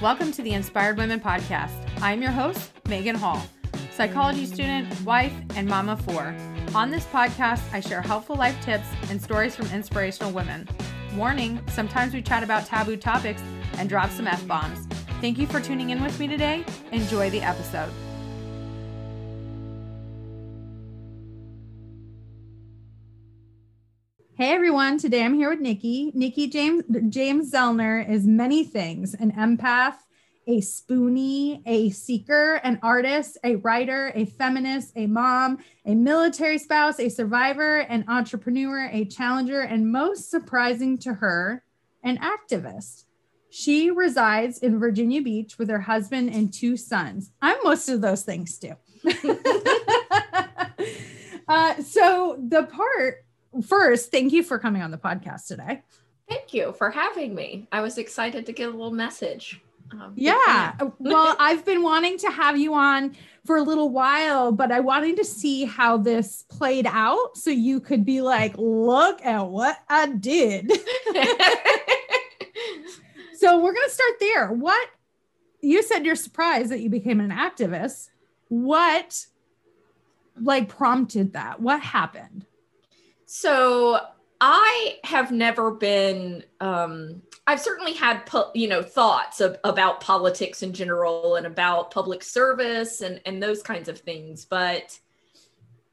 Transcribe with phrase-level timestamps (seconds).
[0.00, 1.72] Welcome to the Inspired Women Podcast.
[2.00, 3.44] I'm your host, Megan Hall,
[3.90, 6.36] psychology student, wife, and mama four.
[6.72, 10.68] On this podcast, I share helpful life tips and stories from inspirational women.
[11.16, 13.42] Warning sometimes we chat about taboo topics
[13.72, 14.86] and drop some F bombs.
[15.20, 16.64] Thank you for tuning in with me today.
[16.92, 17.90] Enjoy the episode.
[24.38, 26.12] Hey everyone, today I'm here with Nikki.
[26.14, 29.96] Nikki James James Zellner is many things an empath,
[30.46, 37.00] a spoonie, a seeker, an artist, a writer, a feminist, a mom, a military spouse,
[37.00, 41.64] a survivor, an entrepreneur, a challenger, and most surprising to her,
[42.04, 43.06] an activist.
[43.50, 47.32] She resides in Virginia Beach with her husband and two sons.
[47.42, 48.74] I'm most of those things too.
[51.48, 53.24] uh, so the part
[53.62, 55.82] first, thank you for coming on the podcast today.
[56.28, 57.68] Thank you for having me.
[57.72, 59.60] I was excited to get a little message.
[59.90, 60.74] Um, yeah.
[60.98, 65.16] well, I've been wanting to have you on for a little while, but I wanted
[65.16, 70.06] to see how this played out so you could be like, look at what I
[70.06, 70.70] did.
[73.36, 74.52] so we're going to start there.
[74.52, 74.88] What
[75.60, 78.10] you said you're surprised that you became an activist.
[78.48, 79.26] What
[80.40, 81.60] like prompted that?
[81.60, 82.44] What happened?
[83.30, 84.00] So
[84.40, 86.44] I have never been.
[86.62, 91.90] Um, I've certainly had, po- you know, thoughts of, about politics in general and about
[91.90, 94.98] public service and and those kinds of things, but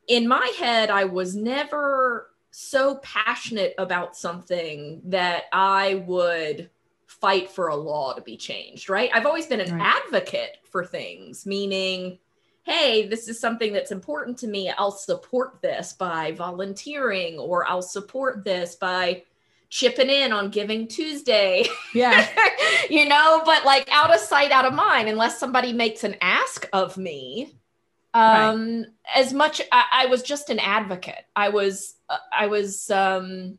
[0.07, 6.69] in my head, I was never so passionate about something that I would
[7.05, 8.89] fight for a law to be changed.
[8.89, 9.09] Right?
[9.13, 10.01] I've always been an right.
[10.05, 12.17] advocate for things, meaning
[12.65, 14.71] hey, this is something that's important to me.
[14.71, 19.23] I'll support this by volunteering, or I'll support this by
[19.69, 21.67] chipping in on Giving Tuesday.
[21.93, 22.27] Yeah.
[22.89, 26.67] you know, but like out of sight, out of mind, unless somebody makes an ask
[26.73, 27.55] of me.
[28.15, 28.85] Um, right.
[29.13, 31.25] as much I, I, was just an advocate.
[31.35, 33.57] I was, uh, I was, um,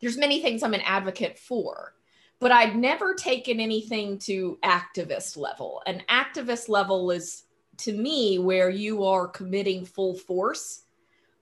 [0.00, 1.94] there's many things I'm an advocate for,
[2.40, 5.82] but I'd never taken anything to activist level.
[5.86, 7.43] An activist level is
[7.78, 10.82] to me where you are committing full force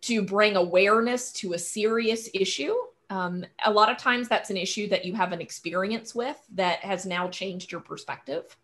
[0.03, 2.75] to bring awareness to a serious issue.
[3.11, 6.81] Um, a lot of times that's an issue that you have an experience with that
[6.81, 8.57] has now changed your perspective.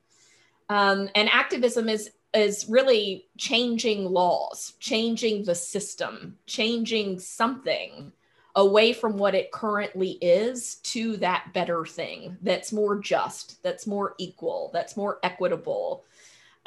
[0.69, 8.13] Um, and activism is is really changing laws, changing the system, changing something
[8.55, 14.15] away from what it currently is to that better thing that's more just, that's more
[14.19, 16.05] equal, that's more equitable,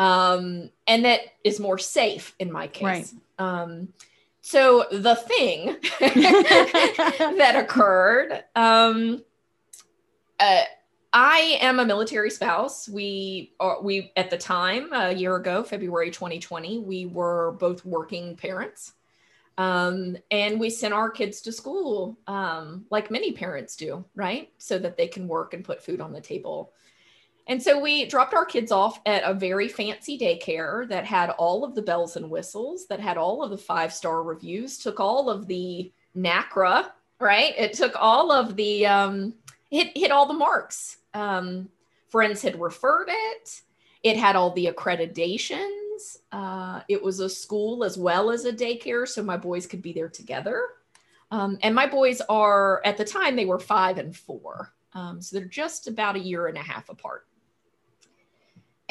[0.01, 2.83] um, and that is more safe in my case.
[2.83, 3.13] Right.
[3.37, 3.89] Um,
[4.41, 9.23] so the thing that occurred, um,
[10.39, 10.61] uh,
[11.13, 12.89] I am a military spouse.
[12.89, 18.35] We are we at the time a year ago, February 2020, we were both working
[18.35, 18.93] parents.
[19.59, 24.51] Um, and we sent our kids to school um, like many parents do, right?
[24.57, 26.73] So that they can work and put food on the table.
[27.47, 31.63] And so we dropped our kids off at a very fancy daycare that had all
[31.63, 35.29] of the bells and whistles, that had all of the five star reviews, took all
[35.29, 37.53] of the NACRA, right?
[37.57, 39.33] It took all of the, um,
[39.69, 40.97] hit, hit all the marks.
[41.13, 41.69] Um,
[42.09, 43.61] friends had referred it,
[44.03, 46.17] it had all the accreditations.
[46.31, 49.93] Uh, it was a school as well as a daycare, so my boys could be
[49.93, 50.63] there together.
[51.29, 54.73] Um, and my boys are, at the time, they were five and four.
[54.93, 57.25] Um, so they're just about a year and a half apart.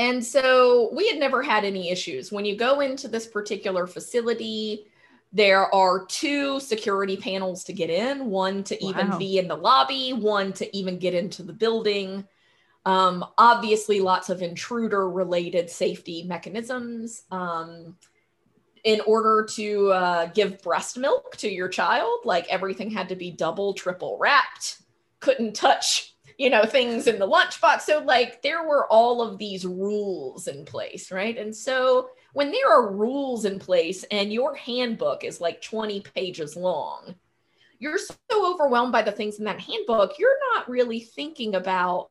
[0.00, 2.32] And so we had never had any issues.
[2.32, 4.86] When you go into this particular facility,
[5.30, 8.88] there are two security panels to get in one to wow.
[8.88, 12.26] even be in the lobby, one to even get into the building.
[12.86, 17.24] Um, obviously, lots of intruder related safety mechanisms.
[17.30, 17.94] Um,
[18.84, 23.30] in order to uh, give breast milk to your child, like everything had to be
[23.30, 24.80] double, triple wrapped,
[25.20, 26.09] couldn't touch
[26.40, 27.82] you know things in the lunchbox.
[27.82, 31.36] So like there were all of these rules in place right?
[31.36, 36.56] And so when there are rules in place and your handbook is like 20 pages
[36.56, 37.14] long
[37.78, 42.08] you're so overwhelmed by the things in that handbook you're not really thinking about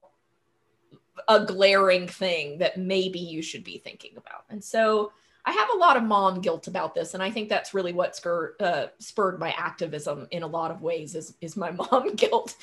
[1.28, 4.46] a glaring thing that maybe you should be thinking about.
[4.50, 5.12] And so
[5.46, 8.16] I have a lot of mom guilt about this, and I think that's really what
[8.16, 11.16] spurred, uh, spurred my activism in a lot of ways.
[11.16, 12.56] Is is my mom guilt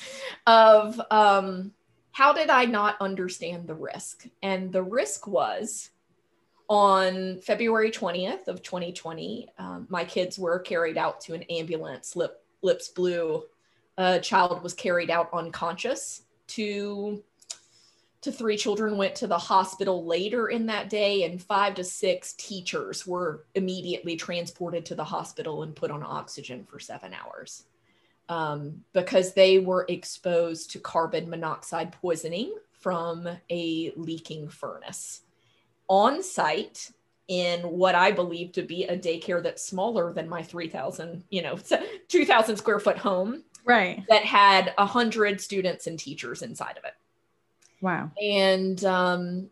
[0.45, 1.71] of um,
[2.11, 4.25] how did I not understand the risk?
[4.41, 5.91] And the risk was
[6.69, 12.43] on February 20th of 2020, um, my kids were carried out to an ambulance, lip,
[12.61, 13.43] lips blue.
[13.97, 17.23] A child was carried out unconscious to
[18.27, 22.33] to three children went to the hospital later in that day, and five to six
[22.33, 27.63] teachers were immediately transported to the hospital and put on oxygen for seven hours
[28.27, 35.21] um, because they were exposed to carbon monoxide poisoning from a leaking furnace
[35.87, 36.91] on site
[37.29, 41.57] in what I believe to be a daycare that's smaller than my 3,000, you know,
[42.09, 43.43] 2,000 square foot home.
[43.63, 44.03] Right.
[44.09, 46.93] That had 100 students and teachers inside of it.
[47.81, 48.11] Wow.
[48.21, 49.49] And um,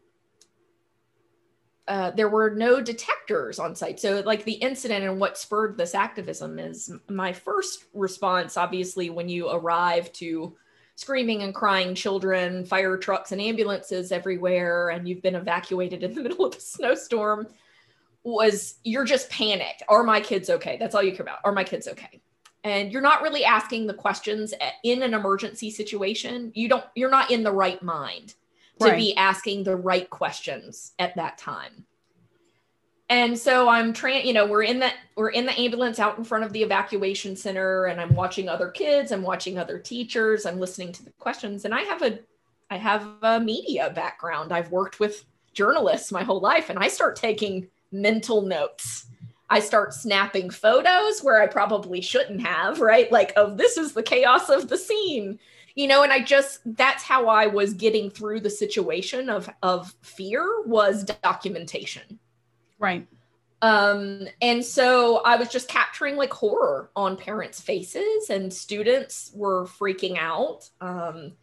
[1.87, 3.99] uh, there were no detectors on site.
[3.99, 9.29] So, like the incident and what spurred this activism is my first response, obviously, when
[9.29, 10.55] you arrive to
[10.95, 16.21] screaming and crying children, fire trucks, and ambulances everywhere, and you've been evacuated in the
[16.23, 17.47] middle of a snowstorm
[18.23, 19.83] was you're just panicked.
[19.87, 20.77] Are my kids okay?
[20.77, 21.39] That's all you care about.
[21.43, 22.21] Are my kids okay?
[22.65, 26.51] And you're not really asking the questions eh, in an emergency situation.
[26.55, 28.33] You don't, you're not in the right mind
[28.79, 28.97] to right.
[28.97, 31.85] be asking the right questions at that time.
[33.07, 36.23] And so I'm trying, you know, we're in the we're in the ambulance out in
[36.23, 40.59] front of the evacuation center and I'm watching other kids, I'm watching other teachers, I'm
[40.59, 42.19] listening to the questions and I have a
[42.71, 44.51] I have a media background.
[44.51, 45.23] I've worked with
[45.53, 49.05] journalists my whole life and I start taking mental notes.
[49.49, 53.11] I start snapping photos where I probably shouldn't have, right?
[53.11, 55.39] Like, oh, this is the chaos of the scene,
[55.75, 56.03] you know.
[56.03, 61.03] And I just that's how I was getting through the situation of of fear was
[61.03, 62.19] documentation,
[62.79, 63.07] right?
[63.61, 69.65] Um, and so I was just capturing like horror on parents' faces, and students were
[69.65, 70.69] freaking out.
[70.81, 71.33] Um,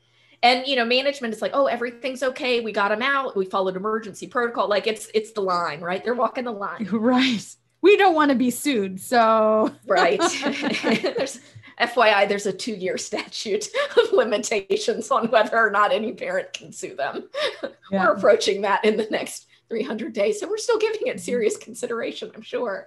[0.42, 3.76] and you know management is like oh everything's okay we got them out we followed
[3.76, 8.14] emergency protocol like it's it's the line right they're walking the line right we don't
[8.14, 9.74] want to be sued so.
[9.86, 10.20] Right.
[11.02, 11.40] There's
[11.80, 16.94] fyi there's a two-year statute of limitations on whether or not any parent can sue
[16.94, 17.28] them.
[17.62, 17.70] Yeah.
[18.06, 22.30] we're approaching that in the next 300 days so we're still giving it serious consideration
[22.34, 22.86] i'm sure.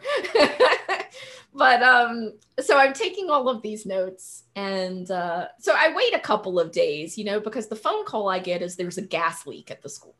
[1.53, 6.19] But um so i'm taking all of these notes and uh so i wait a
[6.19, 9.47] couple of days you know because the phone call i get is there's a gas
[9.47, 10.15] leak at the school.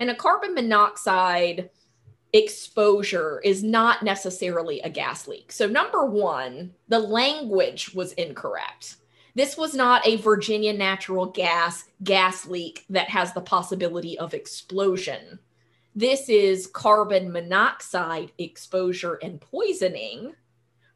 [0.00, 1.70] And a carbon monoxide
[2.32, 5.50] exposure is not necessarily a gas leak.
[5.50, 8.96] So number one the language was incorrect.
[9.34, 15.38] This was not a Virginia natural gas gas leak that has the possibility of explosion.
[15.94, 20.34] This is carbon monoxide exposure and poisoning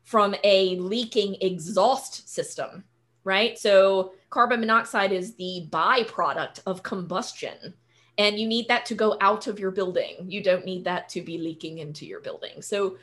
[0.03, 2.85] from a leaking exhaust system,
[3.25, 3.59] right?
[3.59, 7.75] So, carbon monoxide is the byproduct of combustion,
[8.19, 10.27] and you need that to go out of your building.
[10.29, 12.63] You don't need that to be leaking into your building.
[12.63, 12.97] So,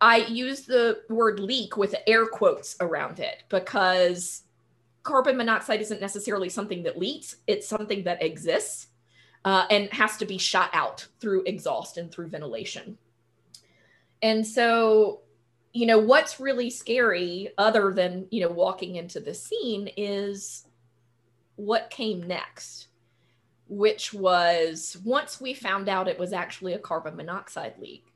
[0.00, 4.42] I use the word leak with air quotes around it because
[5.02, 8.88] carbon monoxide isn't necessarily something that leaks, it's something that exists
[9.44, 12.98] uh, and has to be shot out through exhaust and through ventilation.
[14.22, 15.20] And so,
[15.72, 20.66] you know, what's really scary, other than, you know, walking into the scene, is
[21.56, 22.88] what came next,
[23.76, 28.06] which was once we found out it was actually a carbon monoxide leak,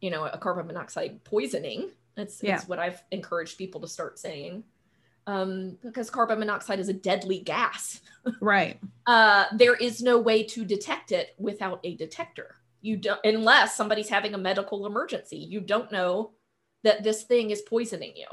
[0.00, 1.90] you know, a carbon monoxide poisoning.
[2.14, 2.56] That's, yeah.
[2.56, 4.64] that's what I've encouraged people to start saying
[5.28, 8.00] um, because carbon monoxide is a deadly gas.
[8.40, 8.80] right.
[9.06, 12.56] Uh, there is no way to detect it without a detector.
[12.80, 15.36] You don't, unless somebody's having a medical emergency.
[15.36, 16.30] You don't know
[16.82, 18.26] that this thing is poisoning you.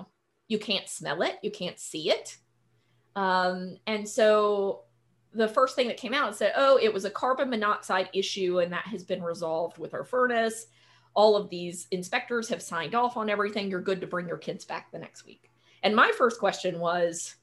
[0.47, 1.37] You can't smell it.
[1.43, 2.37] You can't see it.
[3.17, 4.84] Um, and so
[5.35, 8.71] the first thing that came out said, oh, it was a carbon monoxide issue, and
[8.71, 10.67] that has been resolved with our furnace.
[11.13, 13.69] All of these inspectors have signed off on everything.
[13.69, 15.51] You're good to bring your kids back the next week.
[15.83, 17.35] And my first question was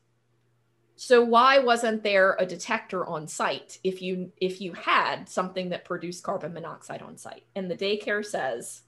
[0.97, 5.85] so why wasn't there a detector on site if you if you had something that
[5.85, 7.45] produced carbon monoxide on site?
[7.57, 8.83] And the daycare says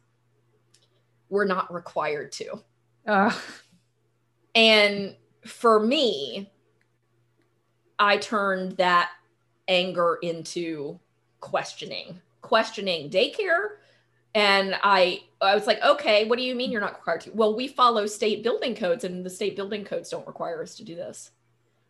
[1.28, 2.62] we're not required to.
[3.06, 3.36] Uh.
[4.54, 6.52] And for me,
[7.98, 9.10] I turned that
[9.68, 10.98] anger into
[11.40, 13.76] questioning, questioning daycare,
[14.34, 17.30] and I I was like, okay, what do you mean you're not required to?
[17.32, 20.84] Well, we follow state building codes, and the state building codes don't require us to
[20.84, 21.30] do this.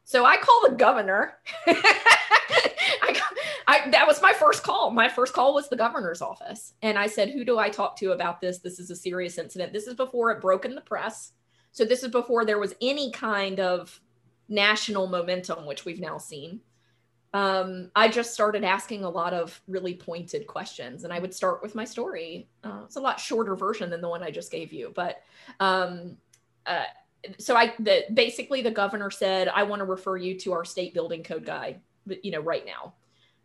[0.04, 1.38] So I call the governor.
[1.66, 3.20] I,
[3.66, 4.90] I, that was my first call.
[4.90, 6.74] My first call was the governor's office.
[6.82, 8.58] And I said, Who do I talk to about this?
[8.58, 9.72] This is a serious incident.
[9.72, 11.32] This is before it broke in the press.
[11.72, 14.00] So this is before there was any kind of
[14.48, 16.60] national momentum, which we've now seen
[17.34, 21.62] um, I just started asking a lot of really pointed questions, and I would start
[21.62, 22.48] with my story.
[22.62, 25.20] Uh, it's a lot shorter version than the one I just gave you, but
[25.58, 26.16] um,
[26.64, 26.84] uh,
[27.38, 30.94] so I the basically the governor said, "I want to refer you to our state
[30.94, 31.80] building code guy,
[32.22, 32.94] you know, right now."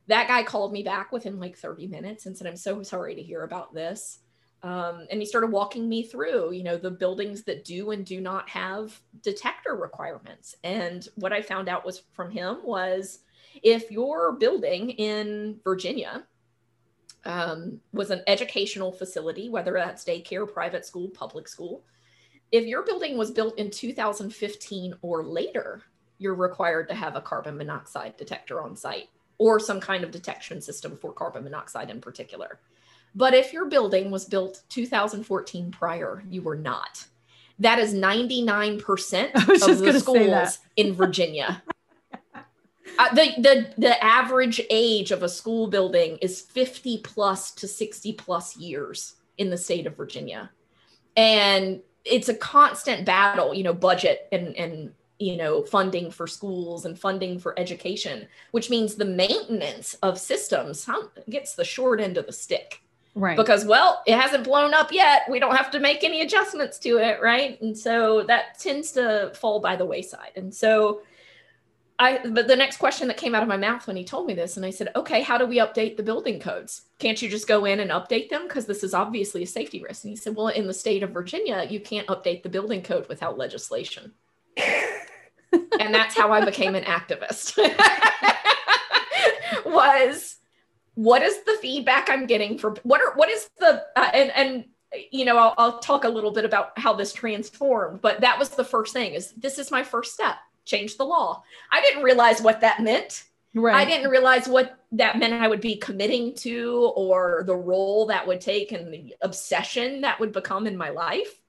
[0.10, 3.22] that guy called me back within like 30 minutes and said, I'm so sorry to
[3.22, 4.18] hear about this.
[4.62, 8.20] Um, and he started walking me through, you know, the buildings that do and do
[8.20, 10.56] not have detector requirements.
[10.64, 13.20] And what I found out was from him was
[13.64, 16.26] if your building in Virginia
[17.26, 21.84] um, was an educational facility, whether that's daycare, private school, public school,
[22.52, 25.84] if your building was built in 2015 or later,
[26.18, 30.62] you're required to have a carbon monoxide detector on site or some kind of detection
[30.62, 32.60] system for carbon monoxide in particular.
[33.16, 37.06] But if your building was built 2014 prior, you were not.
[37.60, 39.36] That is 99%
[39.70, 41.62] of the schools in Virginia.
[42.34, 48.14] uh, the, the, the average age of a school building is 50 plus to 60
[48.14, 50.52] plus years in the state of Virginia.
[51.18, 56.86] And it's a constant battle, you know, budget and, and you know funding for schools
[56.86, 60.90] and funding for education which means the maintenance of systems
[61.30, 62.82] gets the short end of the stick
[63.20, 66.80] right because well it hasn't blown up yet we don't have to make any adjustments
[66.80, 71.02] to it right and so that tends to fall by the wayside and so
[72.02, 74.34] I, but the next question that came out of my mouth when he told me
[74.34, 76.84] this, and I said, okay, how do we update the building codes?
[76.98, 78.44] Can't you just go in and update them?
[78.44, 80.06] Because this is obviously a safety risk.
[80.06, 83.10] And he said, well, in the state of Virginia, you can't update the building code
[83.10, 84.14] without legislation.
[84.58, 87.58] and that's how I became an activist.
[89.66, 90.38] was
[91.00, 94.66] what is the feedback I'm getting for what are what is the uh, and and
[95.12, 98.50] you know I'll, I'll talk a little bit about how this transformed, but that was
[98.50, 101.42] the first thing is this is my first step change the law.
[101.72, 103.24] I didn't realize what that meant.
[103.56, 103.76] Right.
[103.76, 108.28] I didn't realize what that meant I would be committing to or the role that
[108.28, 111.42] would take and the obsession that would become in my life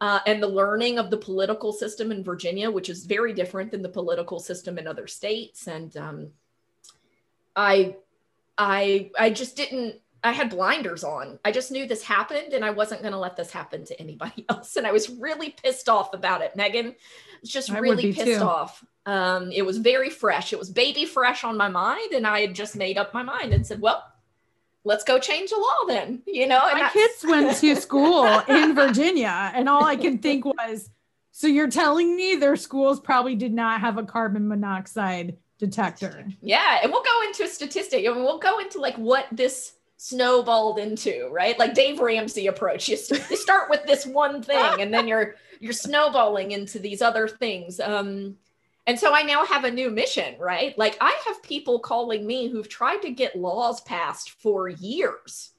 [0.00, 3.82] uh, and the learning of the political system in Virginia, which is very different than
[3.82, 5.68] the political system in other states.
[5.68, 6.28] And um,
[7.54, 7.96] I,
[8.60, 9.96] I, I just didn't.
[10.22, 11.38] I had blinders on.
[11.46, 14.44] I just knew this happened, and I wasn't going to let this happen to anybody
[14.50, 14.76] else.
[14.76, 16.54] And I was really pissed off about it.
[16.54, 16.94] Megan
[17.40, 18.44] was just I really pissed too.
[18.44, 18.84] off.
[19.06, 20.52] Um, it was very fresh.
[20.52, 23.54] It was baby fresh on my mind, and I had just made up my mind
[23.54, 24.04] and said, "Well,
[24.84, 28.74] let's go change the law then you know and my kids went to school in
[28.74, 30.88] virginia and all i could think was
[31.32, 36.26] so you're telling me their schools probably did not have a carbon monoxide detector.
[36.40, 38.06] Yeah and we'll go into a statistic.
[38.06, 41.58] I mean, we'll go into like what this snowballed into right?
[41.58, 42.88] Like dave ramsey approach.
[42.88, 42.96] You,
[43.30, 47.78] you start with this one thing and then you're you're snowballing into these other things.
[47.78, 48.36] Um
[48.86, 50.76] and so I now have a new mission, right?
[50.76, 55.52] Like I have people calling me who've tried to get laws passed for years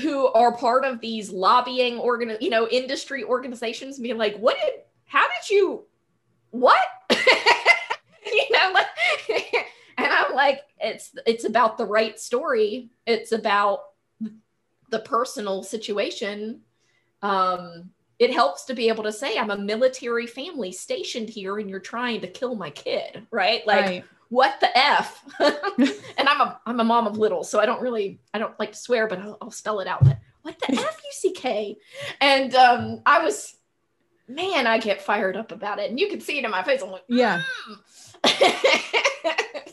[0.00, 4.80] who are part of these lobbying organ you know industry organizations being like what did
[5.06, 5.84] how did you
[6.50, 6.82] what
[8.50, 8.86] you know like,
[9.98, 12.90] and i'm like it's it's about the right story.
[13.06, 13.80] It's about
[14.90, 16.60] the personal situation.
[17.22, 21.68] Um it helps to be able to say i'm a military family stationed here and
[21.68, 23.66] you're trying to kill my kid right?
[23.66, 24.04] Like right.
[24.28, 25.24] what the f?
[25.40, 28.72] And i'm a i'm a mom of little so i don't really i don't like
[28.72, 30.04] to swear but i'll, I'll spell it out.
[30.04, 31.76] But what the f u c k?
[32.20, 33.56] And um i was
[34.28, 35.90] man i get fired up about it.
[35.90, 36.82] And you can see it in my face.
[36.82, 37.42] I'm like yeah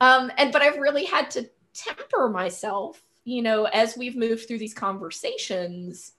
[0.00, 4.58] um and but i've really had to temper myself you know as we've moved through
[4.58, 6.12] these conversations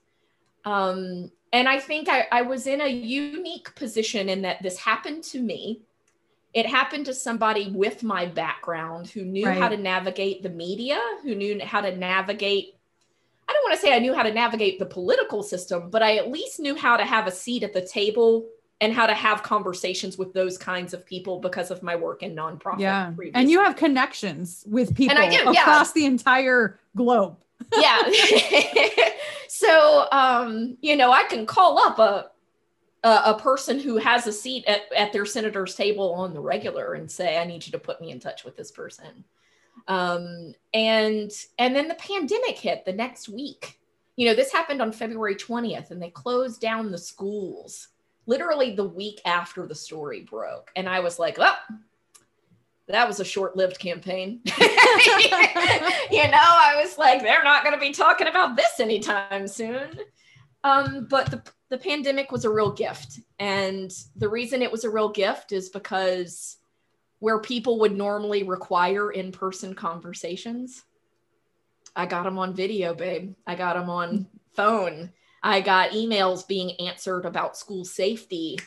[0.65, 5.23] um and I think I, I was in a unique position in that this happened
[5.25, 5.83] to me.
[6.53, 9.57] It happened to somebody with my background who knew right.
[9.57, 12.75] how to navigate the media, who knew how to navigate.
[13.47, 16.17] I don't want to say I knew how to navigate the political system, but I
[16.17, 18.49] at least knew how to have a seat at the table
[18.81, 22.35] and how to have conversations with those kinds of people because of my work in
[22.35, 22.79] nonprofit.
[22.79, 23.11] Yeah.
[23.15, 23.39] Previously.
[23.39, 26.01] And you have connections with people do, across yeah.
[26.01, 27.37] the entire globe
[27.73, 28.09] yeah.
[29.47, 32.31] so, um, you know, I can call up a,
[33.03, 36.93] a, a person who has a seat at, at their senator's table on the regular
[36.93, 39.23] and say, I need you to put me in touch with this person.
[39.87, 43.79] Um, and, and then the pandemic hit the next week.
[44.15, 47.89] You know, this happened on February 20th and they closed down the schools
[48.25, 50.71] literally the week after the story broke.
[50.75, 51.55] And I was like, oh,
[52.87, 54.41] that was a short-lived campaign.
[54.45, 59.99] you know, I was like, they're not going to be talking about this anytime soon.
[60.63, 63.19] Um, but the, the pandemic was a real gift.
[63.39, 66.57] And the reason it was a real gift is because
[67.19, 70.83] where people would normally require in-person conversations,
[71.95, 73.35] I got them on video, babe.
[73.47, 75.11] I got them on phone.
[75.45, 78.59] I got emails being answered about school safety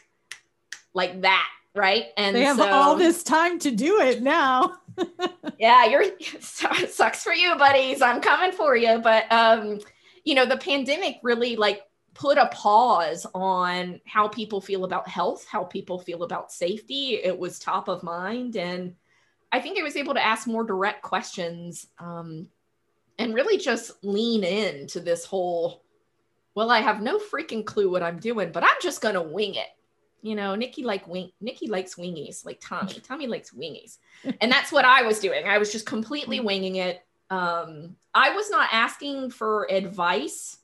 [0.94, 2.06] like that right?
[2.16, 4.78] And they have so, all this time to do it now.
[5.58, 6.04] yeah, you're
[6.40, 8.02] sucks for you, buddies.
[8.02, 9.78] I'm coming for you, but um,
[10.24, 11.82] you know, the pandemic really like
[12.14, 17.14] put a pause on how people feel about health, how people feel about safety.
[17.14, 18.56] It was top of mind.
[18.56, 18.96] And
[19.52, 22.48] I think I was able to ask more direct questions um,
[23.18, 25.84] and really just lean into this whole,
[26.58, 29.54] well, I have no freaking clue what I'm doing, but I'm just going to wing
[29.54, 29.68] it.
[30.22, 32.94] You know, Nikki like wing Nikki likes wingies, like Tommy.
[33.06, 33.98] Tommy likes wingies.
[34.40, 35.46] And that's what I was doing.
[35.46, 37.06] I was just completely winging it.
[37.30, 40.56] Um, I was not asking for advice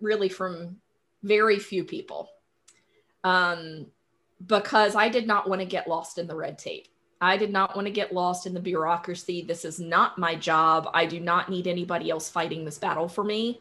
[0.00, 0.78] really from
[1.22, 2.30] very few people
[3.24, 3.88] um,
[4.46, 6.88] because I did not want to get lost in the red tape.
[7.20, 9.42] I did not want to get lost in the bureaucracy.
[9.42, 10.88] This is not my job.
[10.94, 13.60] I do not need anybody else fighting this battle for me.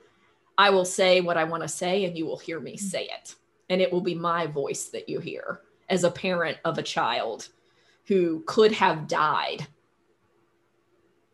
[0.58, 3.36] I will say what I want to say, and you will hear me say it.
[3.70, 7.50] And it will be my voice that you hear as a parent of a child
[8.05, 9.65] who could have died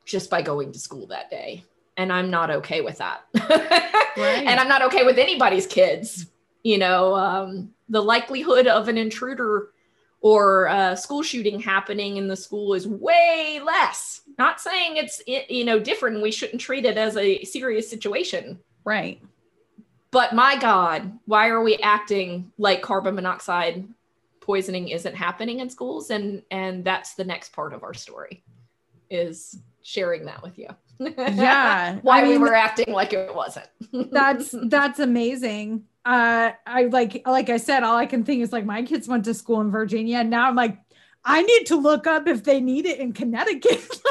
[0.06, 1.64] just by going to school that day
[1.98, 3.24] and I'm not okay with that.
[4.16, 4.46] right.
[4.46, 6.28] And I'm not okay with anybody's kids.
[6.64, 9.70] You know, um, the likelihood of an intruder
[10.22, 14.22] or a school shooting happening in the school is way less.
[14.38, 16.22] Not saying it's you know different.
[16.22, 18.60] We shouldn't treat it as a serious situation.
[18.88, 19.22] Right.
[20.12, 23.86] But my God, why are we acting like carbon monoxide
[24.40, 26.10] poisoning isn't happening in schools?
[26.10, 28.44] And and that's the next part of our story,
[29.10, 30.68] is sharing that with you
[31.00, 33.68] yeah why I mean, we were acting like it wasn't
[34.12, 38.66] that's that's amazing uh i like like i said all i can think is like
[38.66, 40.78] my kids went to school in virginia and now i'm like
[41.28, 43.88] i need to look up if they need it in connecticut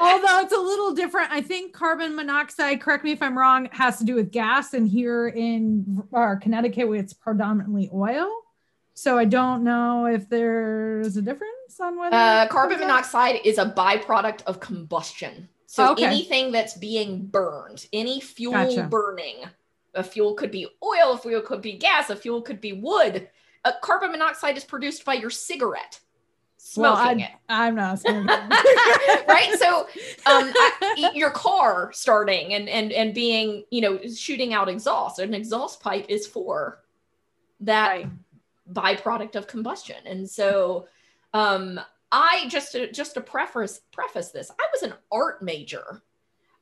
[0.00, 3.98] although it's a little different i think carbon monoxide correct me if i'm wrong has
[3.98, 8.30] to do with gas and here in our connecticut it's predominantly oil
[8.98, 13.66] so I don't know if there's a difference on whether uh, carbon monoxide is a
[13.66, 15.48] byproduct of combustion.
[15.66, 16.04] So okay.
[16.04, 18.88] anything that's being burned, any fuel gotcha.
[18.90, 19.44] burning,
[19.94, 23.28] a fuel could be oil, a fuel could be gas, a fuel could be wood.
[23.64, 26.00] Uh, carbon monoxide is produced by your cigarette.
[26.58, 27.30] Smoking well, it.
[27.48, 28.26] I'm not smoking.
[28.26, 29.54] right.
[29.58, 29.80] So
[30.26, 35.18] um, I, your car starting and and and being, you know, shooting out exhaust.
[35.20, 36.80] An exhaust pipe is for
[37.60, 38.08] that right
[38.72, 39.96] byproduct of combustion.
[40.04, 40.88] And so
[41.32, 41.80] um,
[42.12, 46.02] I just to, just to preface preface this, I was an art major.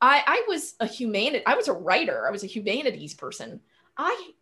[0.00, 1.44] I, I was a humanity.
[1.46, 2.26] I was a writer.
[2.26, 3.61] I was a humanities person.
[3.96, 4.32] I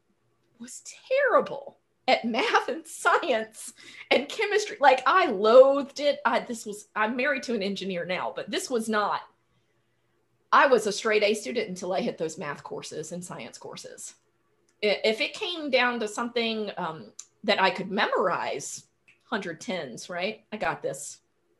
[0.58, 3.72] was terrible at math and science
[4.10, 4.76] and chemistry.
[4.80, 6.20] Like I loathed it.
[6.24, 9.22] I, this was I'm married to an engineer now, but this was not.
[10.52, 14.14] I was a straight A student until I hit those math courses and science courses.
[14.82, 17.06] If it came down to something um,
[17.42, 18.84] that I could memorize
[19.32, 20.44] 110s, right?
[20.52, 21.18] I got this.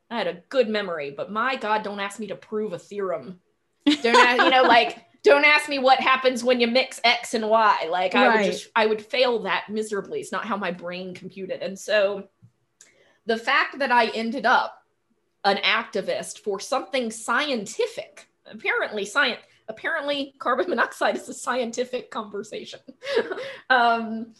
[0.09, 3.39] I had a good memory, but my God, don't ask me to prove a theorem.
[3.85, 7.87] Don't you know, like don't ask me what happens when you mix X and Y.
[7.89, 10.19] Like I would just I would fail that miserably.
[10.19, 11.61] It's not how my brain computed.
[11.61, 12.27] And so
[13.25, 14.83] the fact that I ended up
[15.43, 22.79] an activist for something scientific, apparently science apparently carbon monoxide is a scientific conversation.
[23.71, 24.33] um,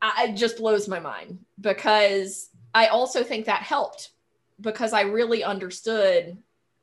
[0.00, 4.10] I, it just blows my mind because I also think that helped
[4.60, 6.38] because I really understood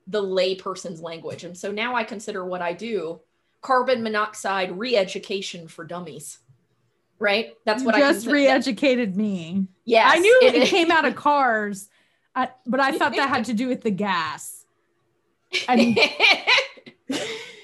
[0.08, 1.46] the layperson's language.
[1.46, 3.22] And so now I consider what I do
[3.62, 6.40] carbon monoxide re-education for dummies.
[7.20, 7.54] Right?
[7.66, 9.68] That's what you I just re-educated me.
[9.86, 10.10] Yeah.
[10.10, 11.90] I knew it, it came out of cars,
[12.36, 14.66] uh, but I thought that had to do with the gas.
[15.68, 15.82] And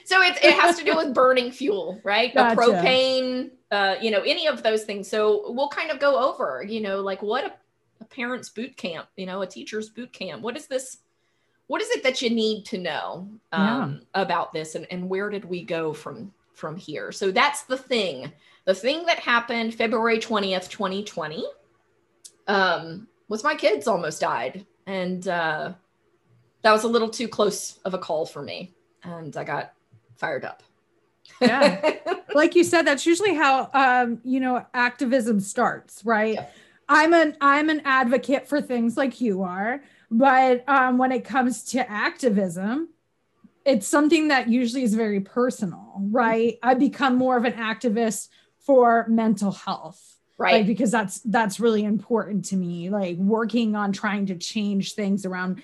[0.05, 2.33] so it, it has to do with burning fuel, right?
[2.33, 2.59] Gotcha.
[2.59, 5.07] A propane, uh, you know, any of those things.
[5.07, 7.53] So we'll kind of go over, you know, like what a,
[8.01, 10.41] a parent's boot camp, you know, a teacher's boot camp.
[10.41, 10.97] What is this?
[11.67, 14.21] What is it that you need to know um, yeah.
[14.21, 17.11] about this, and, and where did we go from from here?
[17.11, 18.31] So that's the thing.
[18.65, 21.45] The thing that happened February twentieth, twenty twenty,
[22.47, 25.73] um, was my kids almost died, and uh,
[26.61, 28.73] that was a little too close of a call for me,
[29.03, 29.73] and I got
[30.17, 30.63] fired up.
[31.41, 31.93] yeah.
[32.35, 36.33] Like you said, that's usually how um, you know, activism starts, right?
[36.33, 36.47] Yeah.
[36.89, 41.63] I'm an I'm an advocate for things like you are, but um, when it comes
[41.71, 42.89] to activism,
[43.65, 46.57] it's something that usually is very personal, right?
[46.61, 50.57] I become more of an activist for mental health, right?
[50.57, 52.89] Like, because that's that's really important to me.
[52.89, 55.63] Like working on trying to change things around,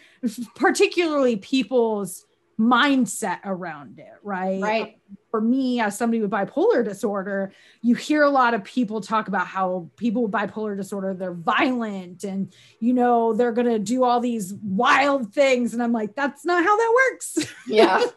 [0.56, 2.26] particularly people's
[2.60, 4.62] mindset around it, right?
[4.62, 5.01] Right.
[5.30, 9.48] For me as somebody with bipolar disorder you hear a lot of people talk about
[9.48, 14.20] how people with bipolar disorder they're violent and you know they're going to do all
[14.20, 15.74] these wild things.
[15.74, 17.54] And i'm like that's not how that works.
[17.68, 18.04] Yeah.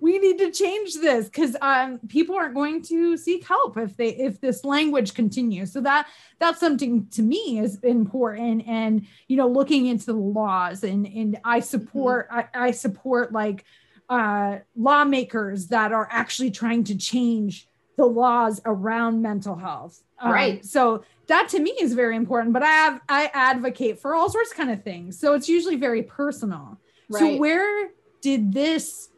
[0.00, 4.08] We need to change this because um, people aren't going to seek help if they
[4.08, 5.72] if this language continues.
[5.72, 6.06] So that
[6.38, 11.38] that's something to me is important and you know looking into the laws and and
[11.44, 12.58] i support mm-hmm.
[12.58, 13.64] I, I support like
[14.10, 20.02] uh, lawmakers that are actually trying to change the laws around mental health.
[20.18, 20.64] Um, right.
[20.64, 22.52] So that to me is very important.
[22.52, 25.18] But I have I advocate for all sorts of kind of things.
[25.18, 26.78] So it's usually very personal.
[27.08, 27.20] Right.
[27.20, 29.10] So where did this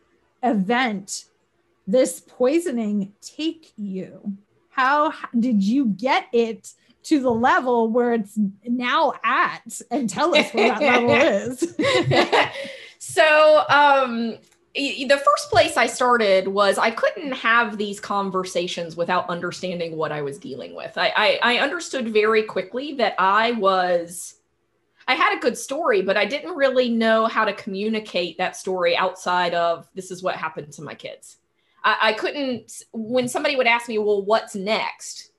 [0.42, 1.24] event,
[1.86, 4.36] this poisoning, take you?
[4.68, 6.72] How did you get it?
[7.04, 11.10] to the level where it's now at and tell us where that level
[11.50, 11.74] is.
[13.00, 14.38] so um
[14.74, 20.22] the first place I started was I couldn't have these conversations without understanding what I
[20.22, 20.96] was dealing with.
[20.96, 24.36] I, I, I, understood very quickly that I was,
[25.06, 28.96] I had a good story, but I didn't really know how to communicate that story
[28.96, 31.36] outside of this is what happened to my kids.
[31.84, 35.31] I, I couldn't, when somebody would ask me, well, what's next?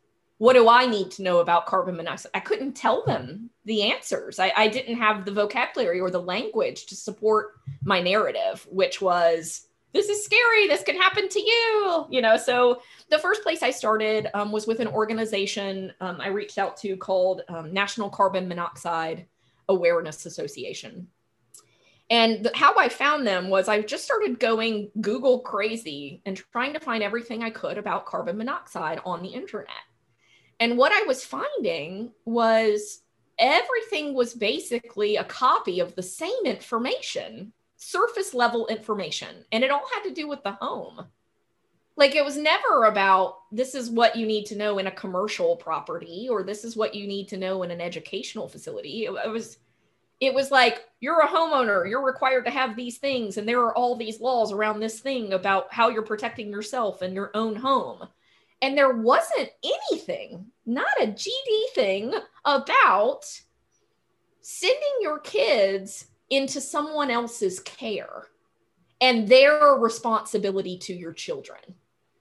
[0.44, 2.32] What do I need to know about carbon monoxide?
[2.34, 4.40] I couldn't tell them the answers.
[4.40, 9.68] I, I, didn't have the vocabulary or the language to support my narrative, which was
[9.94, 10.68] this is scary.
[10.68, 12.08] This can happen to you.
[12.10, 16.28] You know, so the first place I started um, was with an organization um, I
[16.28, 19.26] reached out to called um, National Carbon Monoxide
[19.70, 21.08] Awareness Association.
[22.10, 26.82] And how I found them was I just started going Google crazy and trying to
[26.82, 29.70] find everything I could about carbon monoxide on the internet
[30.64, 33.02] and what I was finding was
[33.38, 39.84] everything was basically a copy of the same information, surface level information, and it all
[39.94, 41.06] had to do with the home.
[41.98, 45.58] Like it was never about this is what you need to know in a commercial
[45.58, 49.04] property or this is what you need to know in an educational facility.
[49.04, 49.58] It, it was
[50.22, 53.76] it was like you're a homeowner, you're required to have these things and there are
[53.76, 58.08] all these laws around this thing about how you're protecting yourself and your own home
[58.64, 62.14] and there wasn't anything, not a GD thing
[62.46, 63.26] about
[64.40, 68.28] sending your kids into someone else's care
[69.02, 71.60] and their responsibility to your children,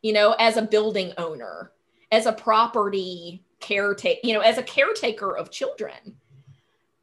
[0.03, 1.71] you know, as a building owner,
[2.11, 6.17] as a property caretaker, you know, as a caretaker of children.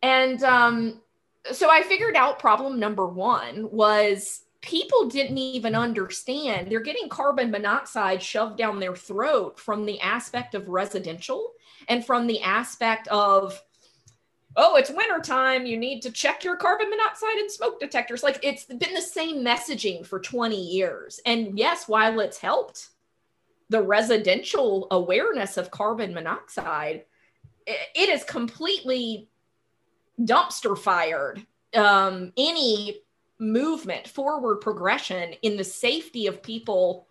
[0.03, 1.01] And um,
[1.49, 6.69] so I figured out problem number one was people didn't even understand.
[6.69, 11.53] They're getting carbon monoxide shoved down their throat from the aspect of residential
[11.87, 13.61] and from the aspect of
[14.55, 18.23] oh it's wintertime you need to check your carbon monoxide and smoke detectors.
[18.23, 21.19] Like it's been the same messaging for 20 years.
[21.25, 22.89] And yes while it's helped
[23.69, 27.05] the residential awareness of carbon monoxide
[27.67, 29.29] it is completely
[30.19, 31.45] dumpster fired.
[31.75, 33.01] Um, any
[33.39, 37.07] movement, forward progression in the safety of people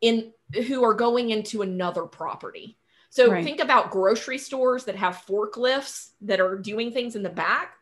[0.00, 0.32] in
[0.66, 2.76] who are going into another property.
[3.10, 3.44] So right.
[3.44, 7.74] think about grocery stores that have forklifts that are doing things in the back.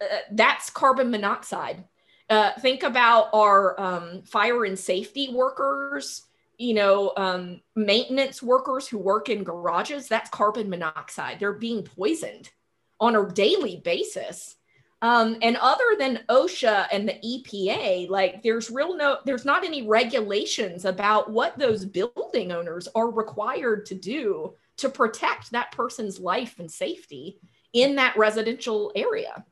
[0.00, 1.84] Uh, that's carbon monoxide.
[2.28, 6.22] Uh, think about our um, fire and safety workers,
[6.58, 10.08] you know, um, maintenance workers who work in garages.
[10.08, 11.38] That's carbon monoxide.
[11.38, 12.50] They're being poisoned
[12.98, 14.56] on a daily basis.
[15.02, 19.86] Um, and other than OSHA and the EPA, like there's real no, there's not any
[19.86, 26.58] regulations about what those building owners are required to do to protect that person's life
[26.58, 27.38] and safety
[27.72, 29.44] in that residential area.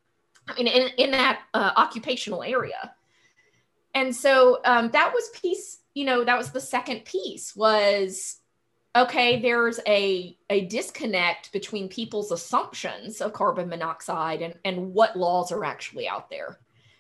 [0.49, 2.95] I mean, in, in that uh, occupational area.
[3.95, 8.39] And so um, that was piece, you know, that was the second piece was
[8.97, 15.51] okay, there's a, a disconnect between people's assumptions of carbon monoxide and, and what laws
[15.51, 16.59] are actually out there.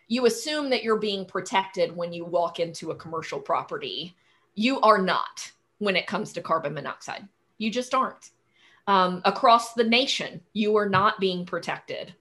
[0.08, 4.14] You assume that you're being protected when you walk into a commercial property.
[4.54, 7.26] You are not when it comes to carbon monoxide.
[7.58, 8.30] You just aren't.
[8.86, 12.14] Um, across the nation, you are not being protected.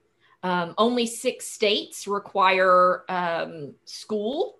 [0.44, 4.60] Um, only six states require um, school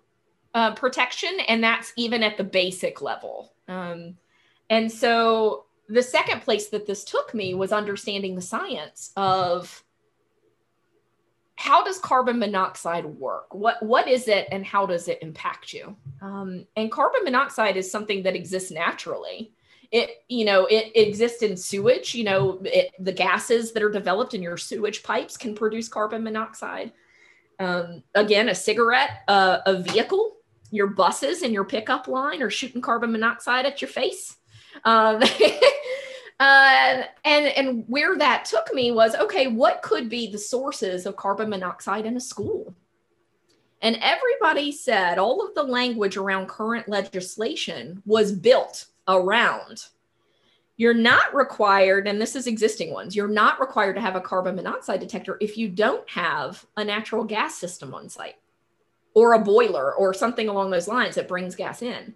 [0.54, 3.52] uh, protection, and that's even at the basic level.
[3.68, 4.16] Um,
[4.70, 9.84] and so the second place that this took me was understanding the science of
[11.56, 13.54] how does carbon monoxide work?
[13.54, 15.96] What what is it and how does it impact you?
[16.20, 19.52] Um, and carbon monoxide is something that exists naturally.
[19.92, 23.90] It you know it, it exists in sewage you know it, the gases that are
[23.90, 26.92] developed in your sewage pipes can produce carbon monoxide.
[27.60, 30.32] Um, again a cigarette uh, a vehicle
[30.70, 34.38] your buses and your pickup line are shooting carbon monoxide at your face.
[34.84, 35.22] Um,
[36.40, 41.16] uh, and and where that took me was okay, what could be the sources of
[41.16, 42.74] carbon monoxide in a school?
[43.82, 49.84] And everybody said all of the language around current legislation was built around
[50.76, 54.56] you're not required, and this is existing ones, you're not required to have a carbon
[54.56, 58.36] monoxide detector if you don't have a natural gas system on site
[59.14, 62.14] or a boiler or something along those lines that brings gas in.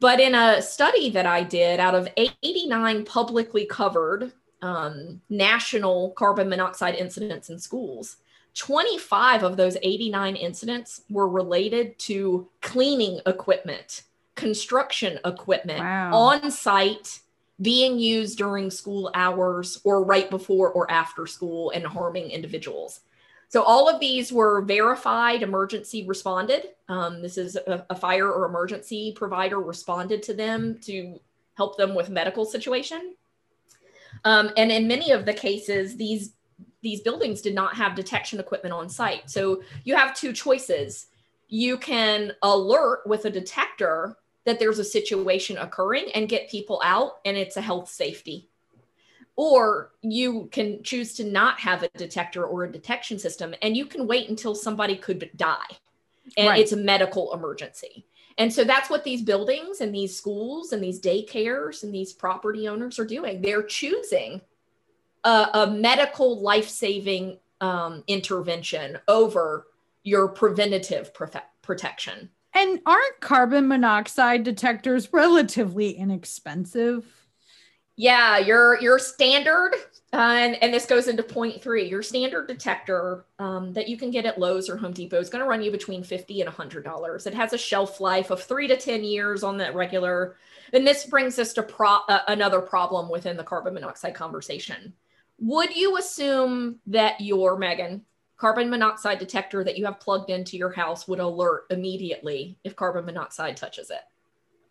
[0.00, 4.32] But in a study that I did out of 89 publicly covered
[4.62, 8.16] um, national carbon monoxide incidents in schools,
[8.54, 14.02] 25 of those 89 incidents were related to cleaning equipment,
[14.34, 16.12] construction equipment wow.
[16.12, 17.20] on site
[17.60, 23.00] being used during school hours or right before or after school and harming individuals.
[23.50, 26.68] So all of these were verified emergency responded.
[26.88, 31.18] Um, this is a, a, fire or emergency provider responded to them to
[31.56, 33.16] help them with medical situation.
[34.24, 36.32] Um, and in many of the cases, these
[36.82, 39.28] these buildings did not have detection equipment on site.
[39.28, 41.08] So you have two choices.
[41.48, 47.18] You can alert with a detector that there's a situation occurring and get people out
[47.24, 48.49] and it's a health safety.
[49.42, 53.86] Or you can choose to not have a detector or a detection system and you
[53.86, 55.78] can wait until somebody could die
[56.36, 56.60] and right.
[56.60, 58.04] it's a medical emergency.
[58.36, 62.68] And so that's what these buildings and these schools and these daycares and these property
[62.68, 63.40] owners are doing.
[63.40, 64.42] They're choosing
[65.24, 69.68] a, a medical life saving um, intervention over
[70.02, 72.28] your preventative profe- protection.
[72.52, 77.19] And aren't carbon monoxide detectors relatively inexpensive?
[78.00, 79.74] Yeah, your your standard,
[80.14, 81.86] and, and this goes into point three.
[81.86, 85.44] Your standard detector um, that you can get at Lowe's or Home Depot is going
[85.44, 87.26] to run you between fifty and hundred dollars.
[87.26, 90.36] It has a shelf life of three to ten years on that regular.
[90.72, 94.94] And this brings us to pro- uh, another problem within the carbon monoxide conversation.
[95.38, 98.06] Would you assume that your Megan
[98.38, 103.04] carbon monoxide detector that you have plugged into your house would alert immediately if carbon
[103.04, 104.00] monoxide touches it.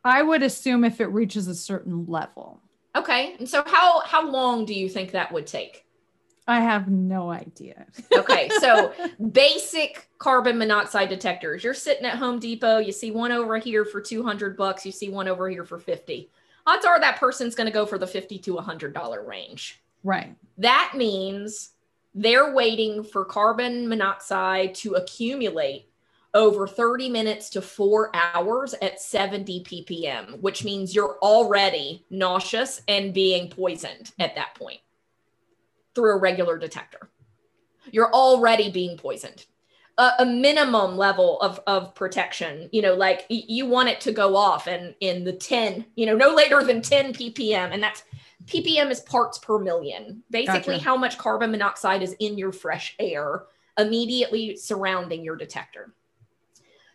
[0.04, 2.64] I would assume if it reaches a certain level.
[2.96, 3.36] Okay.
[3.40, 5.86] And so how how long do you think that would take?
[6.48, 7.86] I have no idea.
[8.14, 8.50] okay.
[8.60, 8.92] So
[9.32, 11.64] basic carbon monoxide detectors.
[11.64, 15.10] You're sitting at Home Depot, you see one over here for 200 bucks, you see
[15.10, 16.30] one over here for 50.
[16.66, 19.82] Odds are that person's going to go for the 50 to 100 dollar range.
[20.04, 20.36] Right.
[20.58, 21.72] That means
[22.16, 25.89] they're waiting for carbon monoxide to accumulate
[26.34, 33.14] over 30 minutes to four hours at 70 ppm, which means you're already nauseous and
[33.14, 34.80] being poisoned at that point
[35.96, 37.10] through a regular detector.
[37.92, 39.46] You're already being poisoned.
[39.98, 44.36] A, a minimum level of, of protection, you know, like you want it to go
[44.36, 47.74] off and in the 10, you know, no later than 10 ppm.
[47.74, 48.04] And that's
[48.46, 50.84] ppm is parts per million basically gotcha.
[50.84, 53.44] how much carbon monoxide is in your fresh air
[53.78, 55.94] immediately surrounding your detector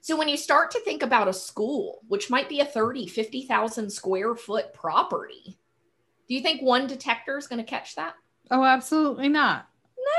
[0.05, 3.91] so when you start to think about a school which might be a 30 50,000
[3.91, 5.59] square foot property
[6.29, 8.15] do you think one detector is going to catch that
[8.51, 9.67] oh absolutely not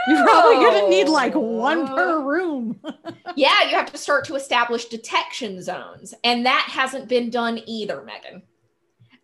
[0.07, 0.15] no.
[0.15, 2.79] You're probably going to need like one per room.
[3.35, 6.13] yeah, you have to start to establish detection zones.
[6.23, 8.41] And that hasn't been done either, Megan.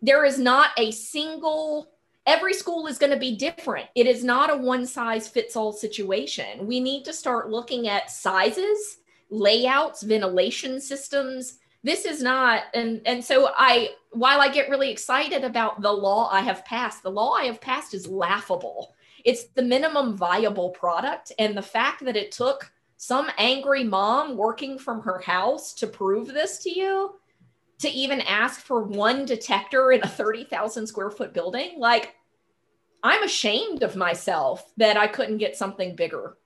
[0.02, 1.88] There is not a single
[2.26, 3.88] every school is going to be different.
[3.94, 6.66] It is not a one size fits all situation.
[6.66, 8.98] We need to start looking at sizes,
[9.32, 11.58] layouts, ventilation systems.
[11.82, 16.28] This is not and and so I while I get really excited about the law
[16.30, 18.94] I have passed, the law I have passed is laughable.
[19.24, 24.78] It's the minimum viable product and the fact that it took some angry mom working
[24.78, 27.14] from her house to prove this to you
[27.80, 31.80] to even ask for one detector in a 30,000 square foot building.
[31.80, 32.14] Like,
[33.02, 36.36] I'm ashamed of myself that I couldn't get something bigger.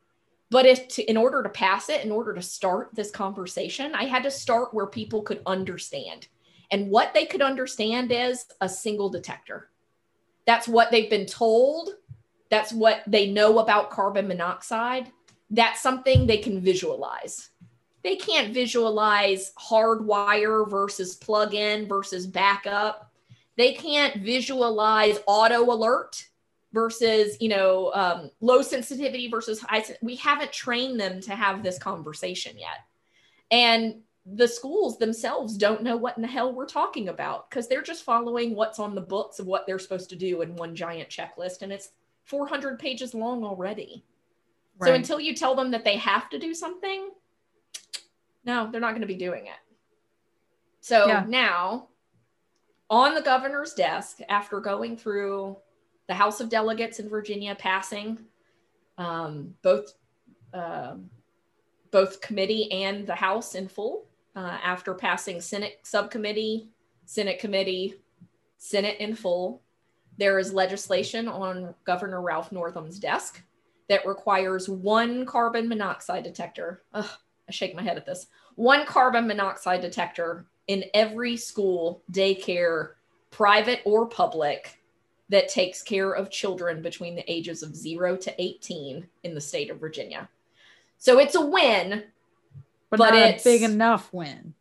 [0.51, 4.05] But if to, in order to pass it, in order to start this conversation, I
[4.05, 6.29] had to start where people could understand.
[6.71, 9.71] And what they could understand is a single detector.
[10.47, 11.91] That's what they've been told.
[12.49, 15.11] That's what they know about carbon monoxide.
[15.51, 17.51] That's something they can visualize
[18.07, 23.11] they can't visualize hardwire versus plug in versus backup.
[23.57, 26.25] They can't visualize auto alert
[26.77, 29.83] versus, you know, um, low sensitivity versus high.
[30.03, 32.85] We haven't trained them to have this conversation yet.
[33.51, 37.81] And the schools themselves don't know what in the hell we're talking about because they're
[37.81, 41.09] just following what's on the books of what they're supposed to do in one giant
[41.09, 41.63] checklist.
[41.63, 41.93] And it's
[42.25, 44.05] 400 pages long already.
[44.79, 44.89] Right.
[44.89, 47.09] So until you tell them that they have to do something,
[48.45, 49.61] no, they're not going to be doing it.
[50.83, 51.25] So Yeah.
[51.27, 51.89] now,
[52.91, 55.57] on the governor's desk, after going through
[56.09, 58.19] the House of Delegates in Virginia, passing
[58.99, 59.95] um, both
[60.55, 61.11] um
[61.91, 66.69] both committee and the House in full, uh, after passing Senate subcommittee,
[67.05, 67.95] Senate committee,
[68.59, 69.63] Senate in full,
[70.19, 73.43] there is legislation on Governor Ralph Northam's desk
[73.89, 76.83] that requires one carbon monoxide detector.
[76.93, 77.09] Ugh,
[77.49, 78.27] I shake my head at this.
[78.57, 82.93] One carbon monoxide detector in every school, daycare,
[83.31, 84.83] private or public,
[85.29, 89.71] that takes care of children between the ages of zero to 18 in the state
[89.71, 90.29] of Virginia.
[90.99, 92.05] So it's a win.
[92.91, 94.55] but, But not a it's- big enough win.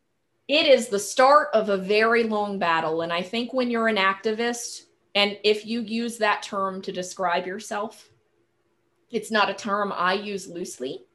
[0.48, 3.02] It is the start of a very long battle.
[3.02, 4.84] And I think when you're an activist,
[5.16, 8.10] and if you use that term to describe yourself,
[9.10, 11.06] it's not a term I use loosely.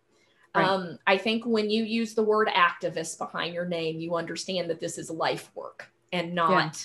[0.54, 0.66] Right.
[0.66, 4.80] Um, I think when you use the word activist behind your name, you understand that
[4.80, 6.84] this is life work and not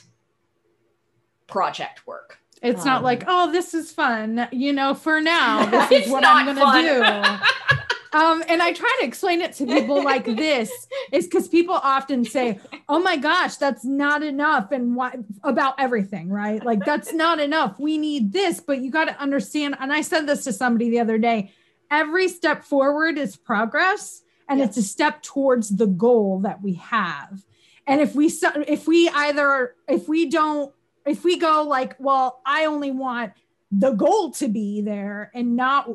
[1.48, 2.40] project work.
[2.62, 4.48] It's not Um, like, oh, this is fun.
[4.52, 7.40] You know, for now, this is what I'm gonna do.
[8.14, 10.72] Um, and I try to explain it to people like this
[11.12, 16.30] is because people often say, "Oh my gosh, that's not enough," and why about everything,
[16.30, 16.64] right?
[16.64, 17.78] Like that's not enough.
[17.78, 19.76] We need this, but you got to understand.
[19.82, 21.52] And I said this to somebody the other day.
[21.92, 27.44] Every step forward is progress, and it's a step towards the goal that we have.
[27.86, 28.28] And if we
[28.68, 30.74] if we either if we don't
[31.06, 33.34] if we go like, well, I only want
[33.72, 35.90] the goal to be there and not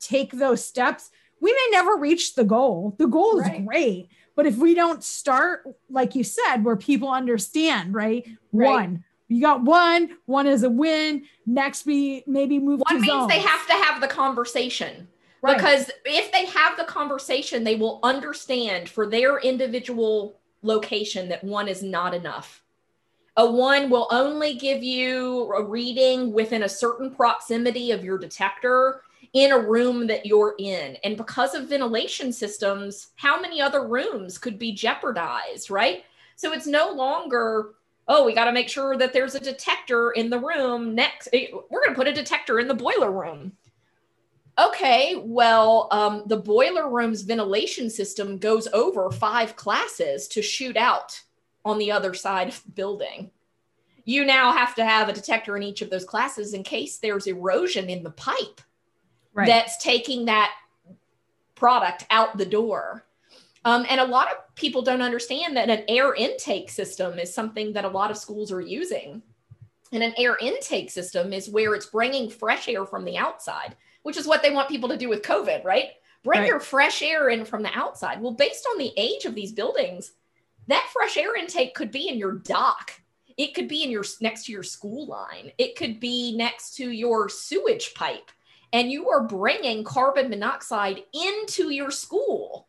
[0.00, 2.94] take those steps, we may never reach the goal.
[2.98, 3.66] The goal is Right.
[3.66, 8.26] great, but if we don't start, like you said, where people understand, right?
[8.52, 8.70] Right.
[8.70, 11.24] One, you got one, one is a win.
[11.46, 15.08] Next, we maybe move One means they have to have the conversation.
[15.42, 15.56] Right.
[15.56, 21.68] Because if they have the conversation, they will understand for their individual location that one
[21.68, 22.63] is not enough.
[23.36, 29.02] A one will only give you a reading within a certain proximity of your detector
[29.32, 30.96] in a room that you're in.
[31.02, 36.04] And because of ventilation systems, how many other rooms could be jeopardized, right?
[36.36, 37.74] So it's no longer,
[38.06, 41.28] oh, we got to make sure that there's a detector in the room next.
[41.32, 43.52] eh, We're going to put a detector in the boiler room
[44.58, 51.20] okay, well, um, the boiler room's ventilation system goes over five classes to shoot out
[51.64, 53.30] on the other side of the building.
[54.04, 57.26] You now have to have a detector in each of those classes in case there's
[57.26, 58.60] erosion in the pipe
[59.32, 59.46] right.
[59.46, 60.52] that's taking that
[61.54, 63.06] product out the door.
[63.64, 67.72] Um, and a lot of people don't understand that an air intake system is something
[67.72, 69.22] that a lot of schools are using.
[69.92, 74.18] And an air intake system is where it's bringing fresh air from the outside, which
[74.18, 75.90] is what they want people to do with COVID, right?
[76.24, 76.48] Bring Right.
[76.48, 78.20] your fresh air in from the outside.
[78.20, 80.12] Well, based on the age of these buildings,
[80.68, 82.92] that fresh air intake could be in your dock.
[83.36, 85.50] It could be in your next to your school line.
[85.58, 88.30] It could be next to your sewage pipe
[88.72, 92.68] and you are bringing carbon monoxide into your school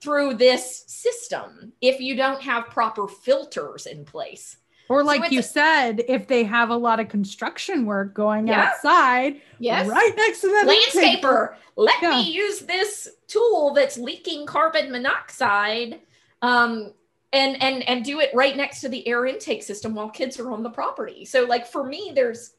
[0.00, 4.56] through this system if you don't have proper filters in place.
[4.88, 8.62] or like it's you said, if they have a lot of construction work going Yeah.
[8.62, 9.86] outside, Yes.
[9.86, 12.10] right next to that Landscaper, let Yeah.
[12.10, 16.00] me use this tool that's leaking carbon monoxide
[16.42, 16.92] um,
[17.32, 20.50] and, and, and do it right next to the air intake system while kids are
[20.50, 21.24] on the property.
[21.24, 22.54] So, like, for me, there's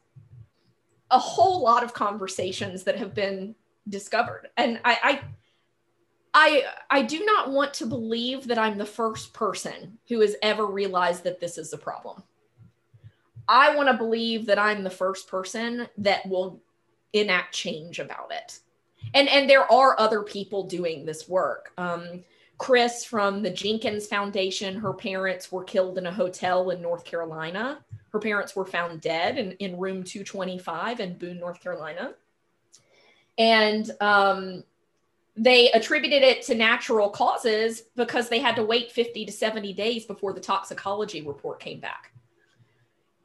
[1.10, 3.56] a whole lot of conversations that have been
[3.90, 4.50] discovered.
[4.58, 5.22] And I, I
[6.34, 10.66] I I do not want to believe that I'm the first person who has ever
[10.66, 12.24] realized that this is a problem.
[13.48, 16.62] I want to believe that I'm the first person that will
[17.14, 18.60] enact change about it.
[19.14, 21.74] And and there are other people doing this work.
[21.78, 22.24] Um,
[22.62, 27.80] Chris from the Jenkins Foundation, her parents were killed in a hotel in North Carolina.
[28.12, 32.14] Her parents were found dead in, in room 225 in Boone, North Carolina.
[33.40, 34.64] And um,
[35.36, 40.06] they attributed it to natural causes because they had to wait 50 to 70 days
[40.06, 42.12] before the toxicology report came back.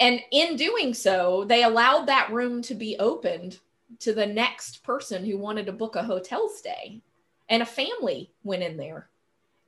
[0.01, 3.59] And in doing so, they allowed that room to be opened
[3.99, 7.03] to the next person who wanted to book a hotel stay.
[7.51, 9.11] And a family went in there,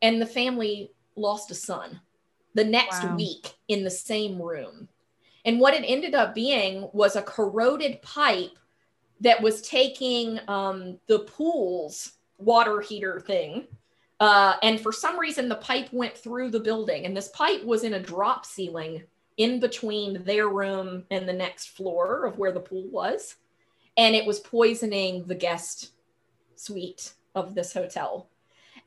[0.02, 2.00] and the family lost a son
[2.54, 3.16] the next Wow.
[3.16, 4.88] week in the same room.
[5.44, 8.58] And what it ended up being was a corroded pipe
[9.20, 13.66] that was taking um, the pool's water heater thing.
[14.20, 17.84] Uh, and for some reason, the pipe went through the building, and this pipe was
[17.84, 19.02] in a drop ceiling
[19.36, 23.36] in between their room and the next floor of where the pool was.
[23.96, 25.92] And it was poisoning the guest
[26.56, 28.28] suite of this hotel.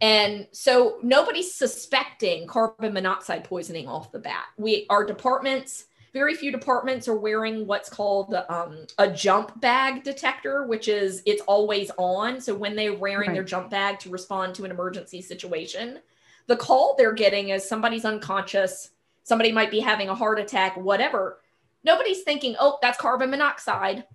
[0.02, 4.46] And so nobody's suspecting carbon monoxide poisoning off the bat.
[4.58, 10.66] We our departments, very few departments are wearing what's called um, a jump bag detector,
[10.66, 12.42] which is it's always on.
[12.42, 13.36] So when they're wearing right.
[13.36, 16.00] their jump bag to respond to an emergency situation,
[16.48, 18.90] the call they're getting is somebody's unconscious,
[19.24, 21.38] somebody might be having a heart attack, whatever.
[21.84, 24.06] Nobody's thinking, oh, that's carbon monoxide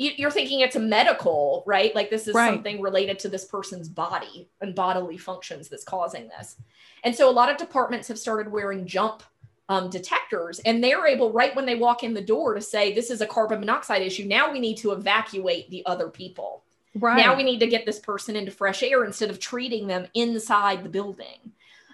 [0.00, 1.94] you're thinking it's a medical, right?
[1.94, 2.48] Like this is right.
[2.50, 6.56] something related to this person's body and bodily functions that's causing this.
[7.04, 9.22] And so a lot of departments have started wearing jump
[9.68, 13.10] um, detectors, and they're able, right when they walk in the door, to say, This
[13.10, 14.24] is a carbon monoxide issue.
[14.24, 16.64] Now we need to evacuate the other people.
[16.94, 17.18] Right.
[17.18, 20.82] Now we need to get this person into fresh air instead of treating them inside
[20.82, 21.52] the building.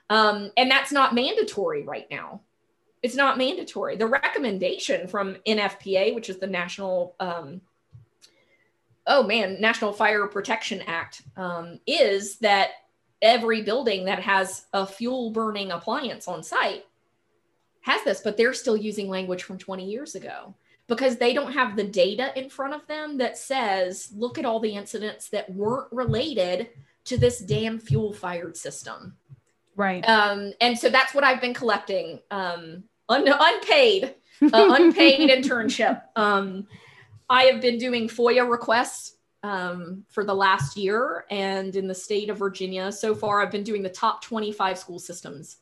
[0.09, 2.41] Um, and that's not mandatory right now.
[3.03, 3.97] It's not mandatory.
[3.97, 7.61] The recommendation from NFPA, which is the National um,
[9.07, 12.71] oh man, National Fire Protection Act um, is that
[13.23, 16.85] every building that has a fuel burning appliance on site
[17.83, 20.55] has this, but they're still using language from 20 years ago
[20.89, 24.61] because they don't have the data in front of them that says, look at all
[24.61, 26.69] the incidents that weren't related
[27.05, 29.17] to this damn fuel fired system.
[29.77, 30.07] Right.
[30.09, 36.03] Um, and so that's what I've been collecting um, un- unpaid, uh, unpaid internship.
[36.17, 36.67] Um,
[37.29, 42.31] I have been doing FOIA requests um, for the last year, and in the state
[42.31, 45.59] of Virginia, so far, I've been doing the top 25 school systems.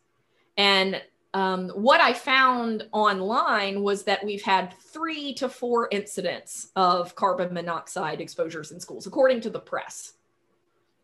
[0.57, 1.03] And
[1.35, 7.53] um, what I found online was that we've had three to four incidents of carbon
[7.53, 10.13] monoxide exposures in schools, according to the press.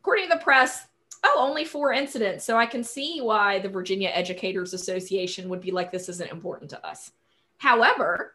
[0.00, 0.86] According to the press,
[1.24, 2.44] oh, only four incidents.
[2.44, 6.70] So I can see why the Virginia Educators Association would be like, this isn't important
[6.70, 7.10] to us.
[7.58, 8.34] However,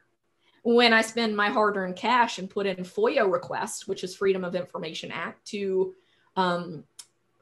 [0.66, 4.44] when I spend my hard earned cash and put in FOIA requests, which is Freedom
[4.44, 5.94] of Information Act, to
[6.36, 6.84] um,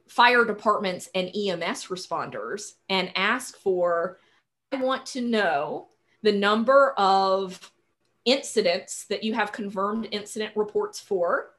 [0.10, 4.20] fire departments and EMS responders and ask for,
[4.74, 5.88] I want to know
[6.22, 7.72] the number of
[8.26, 11.52] incidents that you have confirmed incident reports for,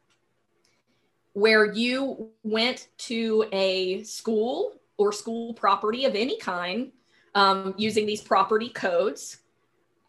[1.32, 6.92] where you went to a school or school property of any kind
[7.34, 9.38] um, using these property codes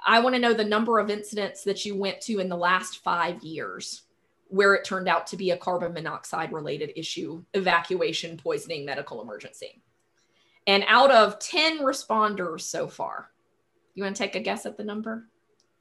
[0.05, 3.03] I want to know the number of incidents that you went to in the last
[3.03, 4.03] five years
[4.49, 9.81] where it turned out to be a carbon monoxide related issue, evacuation, poisoning, medical emergency.
[10.67, 13.31] And out of 10 responders so far,
[13.95, 15.27] you want to take a guess at the number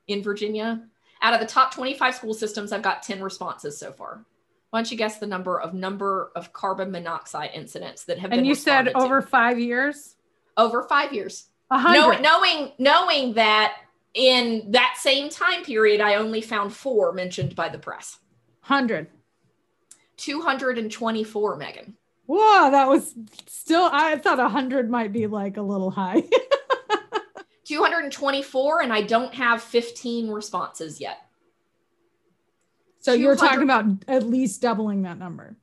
[0.08, 0.82] in Virginia?
[1.20, 4.24] Out of the top 25 school systems, I've got 10 responses so far.
[4.70, 8.38] Why don't you guess the number of number of carbon monoxide incidents that have and
[8.38, 8.38] been?
[8.40, 9.26] And you said over to?
[9.26, 10.16] five years.
[10.56, 11.48] Over five years.
[11.70, 13.76] Knowing, knowing knowing that
[14.14, 18.18] in that same time period, I only found four mentioned by the press.
[18.66, 19.08] 100.
[20.16, 21.94] 224, Megan.
[22.26, 23.14] Whoa, that was
[23.46, 26.22] still, I thought 100 might be like a little high.
[27.64, 31.18] 224, and I don't have 15 responses yet.
[33.00, 35.56] So you're talking about at least doubling that number.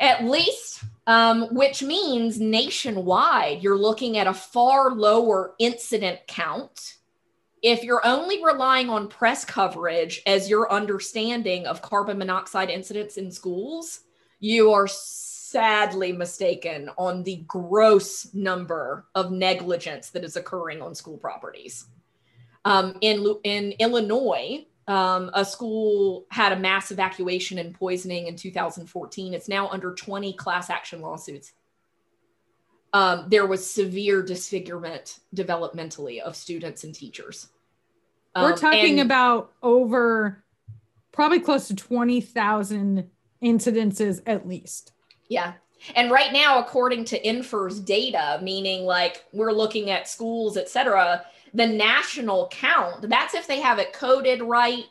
[0.00, 6.97] At least, um, which means nationwide, you're looking at a far lower incident count
[7.62, 13.30] if you're only relying on press coverage as your understanding of carbon monoxide incidents in
[13.30, 14.00] schools,
[14.40, 21.16] you are sadly mistaken on the gross number of negligence that is occurring on school
[21.16, 21.86] properties.
[22.64, 29.34] Um, in, in Illinois, um, a school had a mass evacuation and poisoning in 2014.
[29.34, 31.52] It's now under 20 class action lawsuits.
[32.92, 37.48] Um, there was severe disfigurement developmentally of students and teachers.
[38.34, 40.42] We're um, talking about over
[41.12, 43.10] probably close to 20,000
[43.42, 44.92] incidences at least.
[45.28, 45.54] Yeah.
[45.94, 51.24] And right now, according to NFIRS data, meaning like we're looking at schools, et cetera,
[51.54, 54.84] the national count, that's if they have it coded right.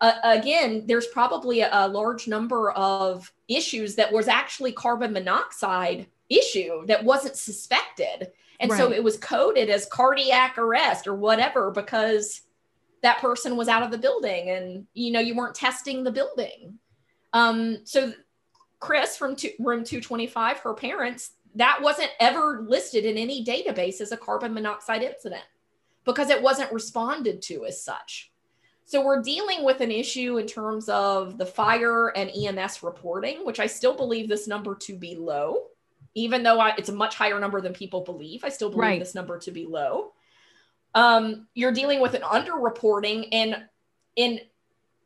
[0.00, 6.06] Uh, again, there's probably a, a large number of issues that was actually carbon monoxide
[6.28, 8.32] issue that wasn't suspected.
[8.60, 8.78] And right.
[8.78, 12.42] so it was coded as cardiac arrest or whatever because
[13.02, 16.78] that person was out of the building and you know you weren't testing the building
[17.32, 18.12] um so
[18.80, 24.12] chris from two, room 225 her parents that wasn't ever listed in any database as
[24.12, 25.44] a carbon monoxide incident
[26.04, 28.32] because it wasn't responded to as such
[28.84, 33.60] so we're dealing with an issue in terms of the fire and ems reporting which
[33.60, 35.64] i still believe this number to be low
[36.18, 39.00] even though I, it's a much higher number than people believe i still believe right.
[39.00, 40.12] this number to be low
[40.94, 43.62] um, you're dealing with an underreporting and
[44.16, 44.40] in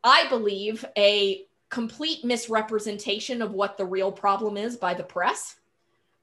[0.04, 5.56] I believe a complete misrepresentation of what the real problem is by the press.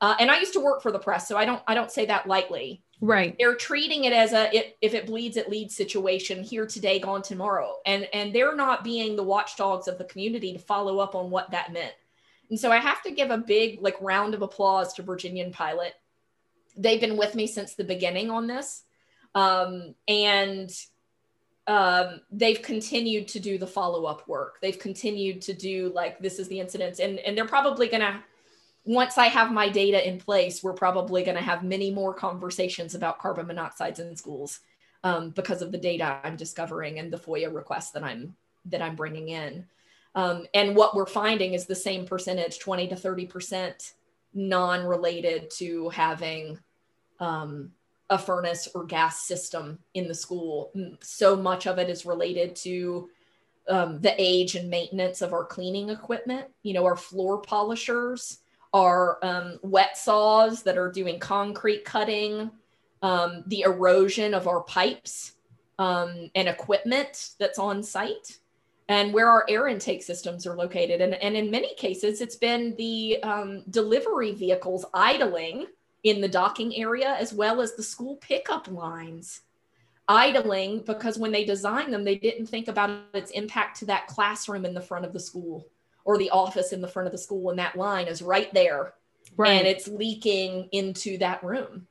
[0.01, 2.05] uh, and I used to work for the press, so I don't I don't say
[2.05, 2.83] that lightly.
[3.01, 3.35] Right.
[3.39, 7.21] They're treating it as a it, if it bleeds, it leads situation here today, gone
[7.21, 11.29] tomorrow, and and they're not being the watchdogs of the community to follow up on
[11.29, 11.93] what that meant.
[12.49, 15.93] And so I have to give a big like round of applause to Virginian Pilot.
[16.77, 18.83] They've been with me since the beginning on this,
[19.35, 20.71] um, and
[21.67, 24.59] um, they've continued to do the follow up work.
[24.61, 28.23] They've continued to do like this is the incidents, and and they're probably gonna
[28.85, 33.19] once I have my data in place, we're probably to have many more conversations about
[33.19, 34.61] carbon monoxides in schools
[35.03, 38.35] um, because of the data I'm discovering and the FOIA requests that I'm
[38.65, 39.67] that I'm bringing in.
[40.19, 43.93] Um, and what we're finding is the same percentage, 20 to 30 percent,
[44.33, 46.59] non-related to having
[47.19, 47.71] um,
[48.09, 50.71] a furnace or gas system in the school.
[51.01, 53.09] So much of it is related to
[53.69, 56.47] um, the age and maintenance of our cleaning equipment.
[56.63, 58.39] You know, our floor polishers
[58.73, 62.51] our um, wet saws that are doing concrete cutting,
[63.01, 65.33] um, the erosion of our pipes
[65.79, 68.37] um, and equipment that's on site,
[68.89, 70.99] and where our air intake systems are located.
[70.99, 75.67] And, and in many cases, it's been the um, delivery vehicles idling
[76.03, 79.41] in the docking area, as well as the school pickup lines
[80.07, 84.65] idling because when they designed them, they didn't think about its impact to that classroom
[84.65, 85.67] in the front of the school
[86.03, 88.93] or the office in the front of the school and that line is right there
[89.37, 89.51] right.
[89.51, 91.85] and it's leaking into that room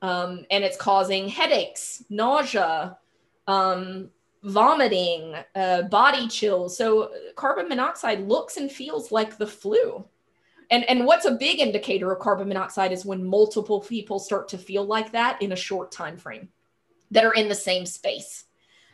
[0.00, 2.96] um, and it's causing headaches nausea
[3.46, 4.10] um,
[4.42, 6.76] vomiting uh, body chills.
[6.76, 10.04] So carbon monoxide looks and feels like the flu.
[10.70, 14.58] And and what's a big indicator of carbon monoxide is when multiple people start to
[14.58, 16.48] feel like that in a short time frame
[17.10, 18.44] that are in the same space.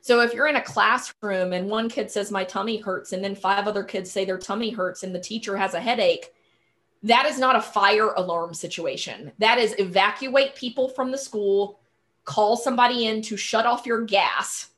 [0.01, 3.35] So if you're in a classroom and one kid says my tummy hurts and then
[3.35, 6.33] five other kids say their tummy hurts and the teacher has a headache,
[7.03, 9.33] that is not a fire alarm situation.
[9.39, 11.81] That is evacuate people from the school,
[12.25, 14.71] call somebody in to shut off your gas,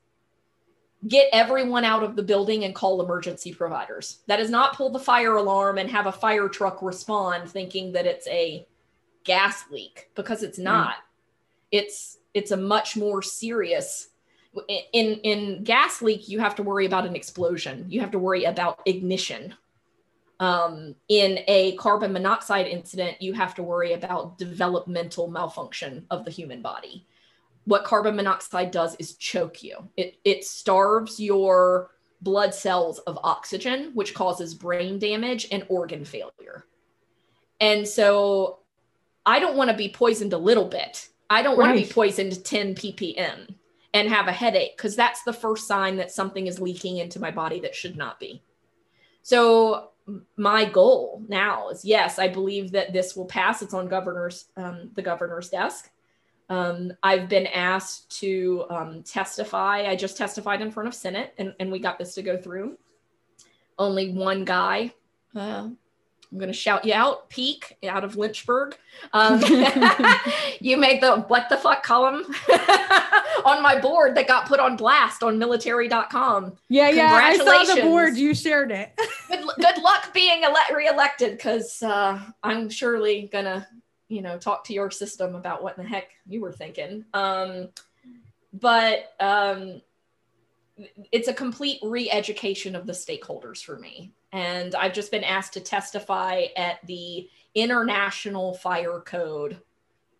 [1.09, 4.21] get everyone out of the building and call emergency providers.
[4.27, 8.07] That is not pull the fire alarm and have a fire truck respond thinking that
[8.07, 8.67] it's a
[9.25, 10.95] gas leak because it's not.
[10.95, 11.03] Mm.
[11.73, 14.09] It's it's a much more serious
[14.93, 18.45] in in gas leak you have to worry about an explosion you have to worry
[18.45, 19.55] about ignition
[20.41, 26.31] um, in a carbon monoxide incident you have to worry about developmental malfunction of the
[26.31, 27.07] human body
[27.65, 31.91] what carbon monoxide does is choke you it, it starves your
[32.21, 36.67] blood cells of oxygen which causes brain damage and organ failure
[37.61, 38.59] and so
[39.25, 41.69] i don't want to be poisoned a little bit i don't right.
[41.69, 43.55] want to be poisoned 10 ppm
[43.93, 47.31] and have a headache because that's the first sign that something is leaking into my
[47.31, 48.43] body that should not be.
[49.23, 49.91] So
[50.37, 53.63] my goal now is yes, I believe that this will pass.
[53.63, 55.91] It's on governor's um, the governor's desk.
[56.51, 59.87] Um, I've been asked to um, testify.
[59.87, 62.77] I just testified in front of Senate, and, and we got this to go through.
[63.79, 64.93] Only one guy
[65.35, 65.69] uh,
[66.33, 68.77] I'm going to shout you out, Peake out of Lynchburg.
[69.13, 69.41] Um,
[70.61, 72.25] you made the what the fuck column
[73.45, 76.57] on my board that got put on blast on military.com.
[76.69, 77.15] Yeah, yeah.
[77.15, 78.17] I saw the board.
[78.17, 78.93] You shared it.
[79.29, 83.67] good, good luck being ele- reelected because uh, I'm surely going to,
[84.11, 87.07] you know, talk to your system about what in the heck you were thinking.
[87.15, 87.71] Um,
[88.53, 89.81] but um,
[91.11, 95.55] it's a complete re education of the stakeholders for me and I've just been asked
[95.55, 99.61] to testify at the International Fire Code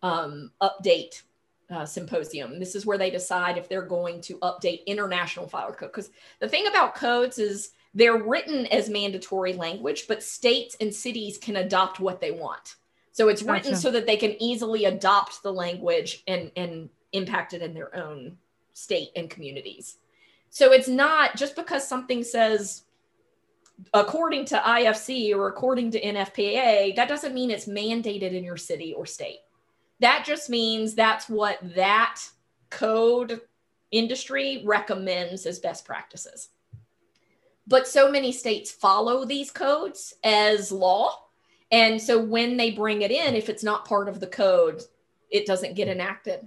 [0.01, 1.21] um, update
[1.69, 2.59] uh, symposium.
[2.59, 5.91] This is where they decide if they're going to update international fire code.
[5.91, 11.37] Because the thing about codes is they're written as mandatory language, but states and cities
[11.37, 12.75] can adopt what they want.
[13.11, 13.53] So it's gotcha.
[13.53, 17.95] written so that they can easily adopt the language and, and impact it in their
[17.95, 18.37] own
[18.73, 19.97] state and communities.
[20.49, 22.83] So it's not just because something says
[23.93, 28.93] according to IFC or according to NFPA, that doesn't mean it's mandated in your city
[28.93, 29.39] or state.
[29.99, 32.21] That just means that's what that
[32.69, 33.41] code
[33.91, 36.49] industry recommends as best practices.
[37.67, 41.27] But so many states follow these codes as law.
[41.71, 44.81] And so when they bring it in, if it's not part of the code,
[45.29, 46.45] it doesn't get enacted.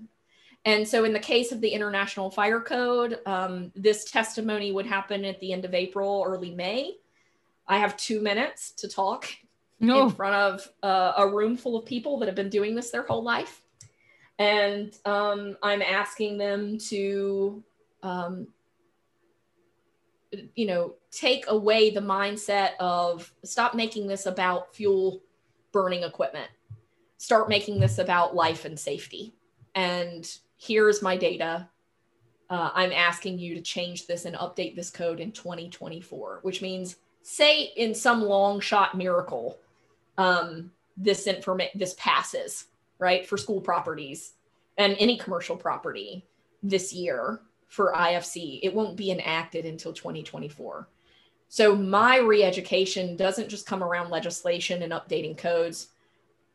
[0.67, 5.25] And so, in the case of the International Fire Code, um, this testimony would happen
[5.25, 6.95] at the end of April, early May.
[7.69, 9.29] I have two minutes to talk
[9.79, 10.05] no.
[10.05, 13.03] in front of uh, a room full of people that have been doing this their
[13.03, 13.61] whole life.
[14.39, 17.63] And um, I'm asking them to,
[18.03, 18.49] um,
[20.55, 25.23] you know, take away the mindset of stop making this about fuel
[25.73, 26.49] burning equipment.
[27.17, 29.35] start making this about life and safety.
[29.75, 31.69] And here's my data.
[32.51, 36.97] Uh, I'm asking you to change this and update this code in 2024, which means,
[37.23, 39.59] say, in some long shot miracle,
[40.19, 42.67] um, this information this passes
[42.99, 44.35] right for school properties
[44.77, 46.27] and any commercial property
[46.63, 48.61] this year for IFC.
[48.63, 50.89] It won't be enacted until 2024.
[51.49, 55.89] So my re-education doesn't just come around legislation and updating codes.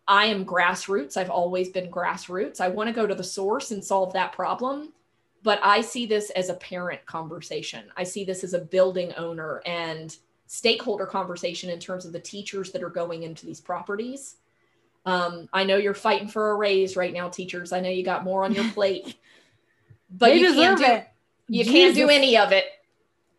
[0.07, 1.17] I am grassroots.
[1.17, 2.59] I've always been grassroots.
[2.59, 4.91] I want to go to the source and solve that problem.
[5.43, 7.85] But I see this as a parent conversation.
[7.95, 10.15] I see this as a building owner and
[10.47, 14.35] stakeholder conversation in terms of the teachers that are going into these properties.
[15.05, 17.71] Um, I know you're fighting for a raise right now, teachers.
[17.71, 19.15] I know you got more on your plate,
[20.09, 21.07] but you can't do it.
[21.47, 21.73] You Jesus.
[21.73, 22.65] can't do any of it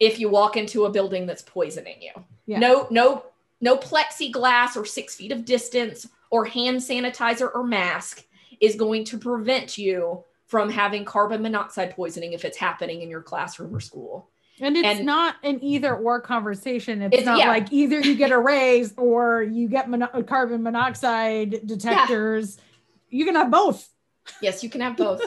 [0.01, 2.12] if you walk into a building that's poisoning you.
[2.46, 2.59] Yeah.
[2.59, 3.26] No, no,
[3.61, 8.24] no plexiglass or six feet of distance or hand sanitizer or mask
[8.61, 13.22] is going to prevent you from having carbon monoxide poisoning if it's happening in your
[13.22, 14.30] classroom or school.
[14.61, 17.01] And it's and, not an either or conversation.
[17.03, 17.48] It's, it's not yeah.
[17.48, 22.57] like either you get a raise or you get mono- carbon monoxide detectors.
[22.57, 23.18] Yeah.
[23.18, 23.88] You can have both.
[24.41, 25.23] Yes, you can have both.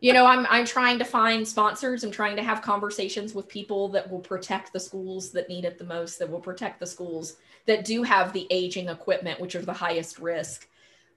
[0.00, 2.04] you know, I'm I'm trying to find sponsors.
[2.04, 5.78] I'm trying to have conversations with people that will protect the schools that need it
[5.78, 9.62] the most, that will protect the schools that do have the aging equipment, which are
[9.62, 10.68] the highest risk.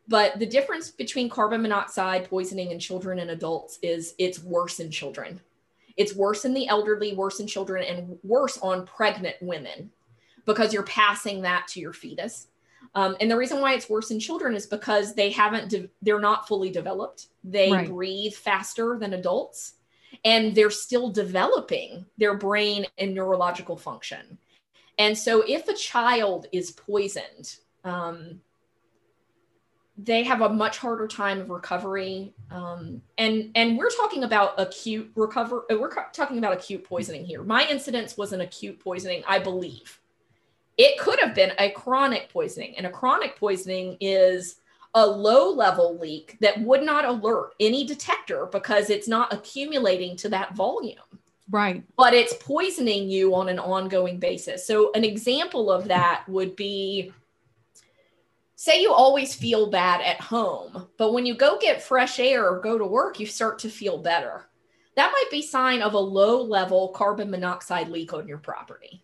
[0.07, 4.91] But the difference between carbon monoxide poisoning in children and adults is it's worse in
[4.91, 5.39] children.
[5.95, 9.91] It's worse in the elderly, worse in children, and worse on pregnant women
[10.45, 12.47] because you're passing that to your fetus.
[12.95, 16.19] Um, and the reason why it's worse in children is because they haven't, de- they're
[16.19, 17.27] not fully developed.
[17.43, 17.87] They right.
[17.87, 19.73] breathe faster than adults
[20.25, 24.37] and they're still developing their brain and neurological function.
[24.97, 28.41] And so if a child is poisoned, um,
[29.97, 32.33] they have a much harder time of recovery.
[32.49, 35.65] Um, and and we're talking about acute recover.
[35.71, 37.43] Uh, we're talking about acute poisoning here.
[37.43, 39.99] My incidence was an acute poisoning, I believe.
[40.77, 44.57] It could have been a chronic poisoning, and a chronic poisoning is
[44.95, 50.29] a low level leak that would not alert any detector because it's not accumulating to
[50.29, 50.97] that volume.
[51.49, 51.83] Right.
[51.97, 54.65] But it's poisoning you on an ongoing basis.
[54.65, 57.11] So, an example of that would be
[58.55, 62.61] say you always feel bad at home, but when you go get fresh air or
[62.61, 64.45] go to work, you start to feel better.
[64.95, 69.03] That might be sign of a low level carbon monoxide leak on your property.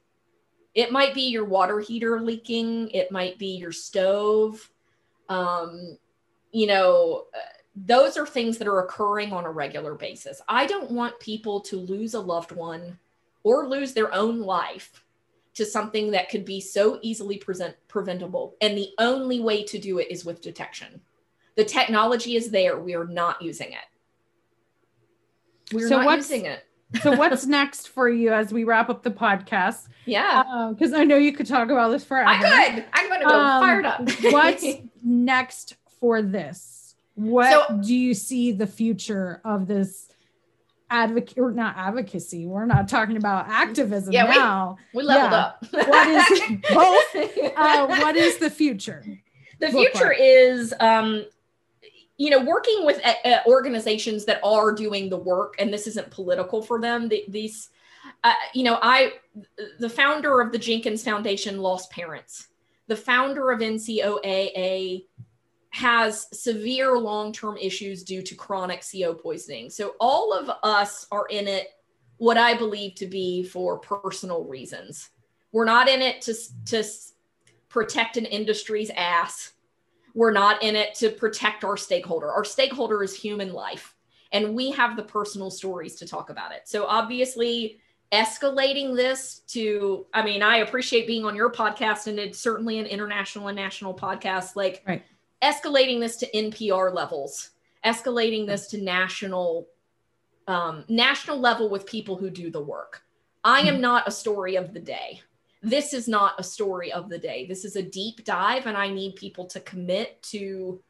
[0.76, 4.70] It might be your water heater leaking, it might be your stove.
[5.28, 5.98] Um,
[6.52, 7.26] you know,
[7.76, 10.42] those are things that are occurring on a regular basis.
[10.48, 12.98] I don't want people to lose a loved one
[13.44, 15.04] or lose their own life
[15.54, 18.56] to something that could be so easily present preventable.
[18.62, 21.02] And the only way to do it is with detection.
[21.56, 22.80] The technology is there.
[22.80, 25.74] We are not using it.
[25.74, 26.64] We're so not using it.
[27.02, 29.88] So what's next for you as we wrap up the podcast?
[30.06, 30.72] Yeah.
[30.74, 32.28] Because um, I know you could talk about this forever.
[32.28, 32.86] I could.
[32.94, 34.10] I'm going to go um, fired up.
[34.24, 34.66] what's
[35.04, 36.96] next for this?
[37.16, 40.10] What so, do you see the future of this
[40.90, 42.46] advocate or not advocacy.
[42.46, 44.78] We're not talking about activism yeah, now.
[44.94, 45.38] We, we leveled yeah.
[45.38, 45.66] up.
[45.88, 47.54] what is both?
[47.56, 49.04] Uh, what is the future?
[49.60, 51.26] The future is, um,
[52.20, 56.62] you know, working with uh, organizations that are doing the work, and this isn't political
[56.62, 57.08] for them.
[57.08, 57.70] The, these,
[58.26, 59.14] uh, you know, I,
[59.80, 62.50] the founder of the Jenkins Foundation, lost parents.
[62.88, 65.06] The founder of NCOAA
[65.70, 69.70] has severe long term issues due to chronic CO poisoning.
[69.70, 71.70] So, all of us are in it,
[72.18, 75.10] what I believe to be for personal reasons.
[75.54, 76.34] We're not in it to,
[76.66, 76.84] to
[77.70, 79.54] protect an industry's ass.
[80.14, 82.32] We're not in it to protect our stakeholder.
[82.32, 83.96] Our stakeholder is human life,
[84.32, 86.62] and we have the personal stories to talk about it.
[86.66, 87.80] So, obviously,
[88.12, 92.88] escalating this to i mean i appreciate being on your podcast and it's certainly an
[92.88, 95.04] international and national podcast like right
[95.42, 97.52] escalating this to NPR levels,
[97.86, 99.68] escalating this to national
[100.48, 103.04] um, national level with people who do the work.
[103.44, 105.22] I am not a story of the day.
[105.62, 107.46] This is not a story of the day.
[107.46, 110.82] This is a deep dive, and I need people to commit to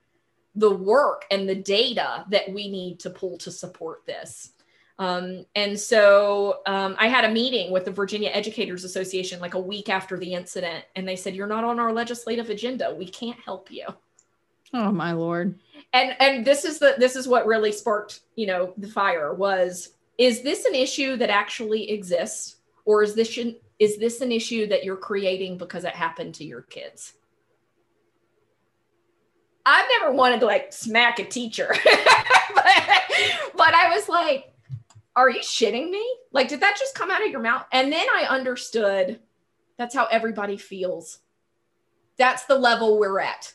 [0.56, 4.52] the work and the data that we need to pull to support this.
[5.00, 9.60] Um, and so um, I had a meeting with the Virginia Educators Association like a
[9.60, 12.94] week after the incident, and they said, You're not on our legislative agenda.
[12.94, 13.88] We can't help you.
[14.74, 15.58] Oh my lord.
[15.94, 19.94] And and this is the this is what really sparked, you know, the fire was
[20.18, 23.38] is this an issue that actually exists or is this
[23.80, 27.14] is this an issue that you're creating because it happened to your kids?
[29.66, 31.74] I've never wanted to like smack a teacher,
[32.56, 32.66] but,
[33.56, 34.54] but I was like,
[35.16, 36.06] are you shitting me?
[36.32, 37.66] Like, did that just come out of your mouth?
[37.72, 39.20] And then I understood
[39.78, 41.20] that's how everybody feels.
[42.18, 43.54] That's the level we're at.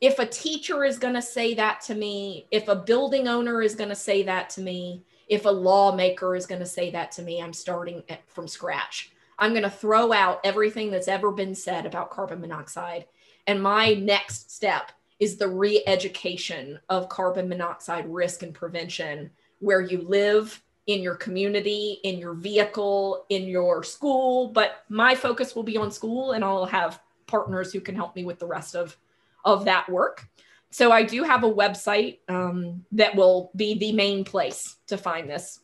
[0.00, 3.74] If a teacher is going to say that to me, if a building owner is
[3.74, 7.22] going to say that to me, if a lawmaker is going to say that to
[7.22, 9.13] me, I'm starting from scratch.
[9.38, 13.06] I'm going to throw out everything that's ever been said about carbon monoxide.
[13.46, 19.30] And my next step is the re education of carbon monoxide risk and prevention,
[19.60, 24.48] where you live in your community, in your vehicle, in your school.
[24.48, 28.24] But my focus will be on school, and I'll have partners who can help me
[28.24, 28.96] with the rest of,
[29.44, 30.26] of that work.
[30.70, 35.30] So I do have a website um, that will be the main place to find
[35.30, 35.60] this,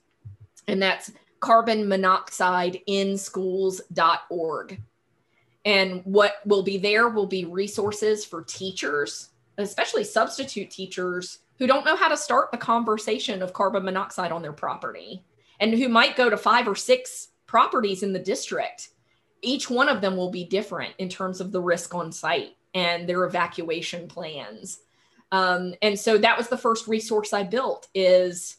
[0.68, 1.10] and that's
[1.40, 4.80] carbon monoxide in schools.org.
[5.64, 11.84] And what will be there will be resources for teachers, especially substitute teachers who don't
[11.84, 15.22] know how to start the conversation of carbon monoxide on their property
[15.60, 18.90] and who might go to five or six properties in the district.
[19.42, 23.08] Each one of them will be different in terms of the risk on site and
[23.08, 24.80] their evacuation plans.
[25.32, 28.56] Um, and so that was the first resource I built is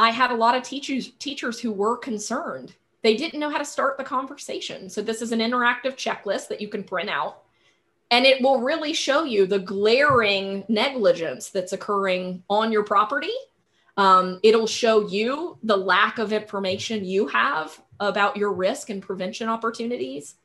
[0.00, 2.74] I had a lot of teachers teachers who were concerned.
[3.02, 4.88] They didn't know how to start the conversation.
[4.88, 7.42] So this is an interactive checklist that you can print out
[8.10, 13.32] and it will really show you the glaring negligence that's occurring on your property.
[13.96, 19.48] Um, it'll show you the lack of information you have about your risk and prevention
[19.48, 20.36] opportunities.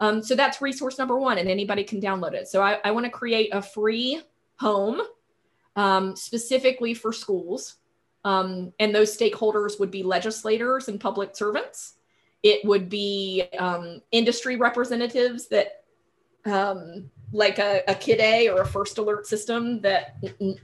[0.00, 2.46] Um, so that's resource number one, and anybody can download it.
[2.46, 4.22] So I, I want to create a free
[4.60, 5.00] home
[5.74, 7.76] um, specifically for schools.
[8.28, 11.94] Um, and those stakeholders would be legislators and public servants.
[12.42, 15.84] It would be um, industry representatives that
[16.44, 20.60] um, like a, a Kidde or a first alert system that n-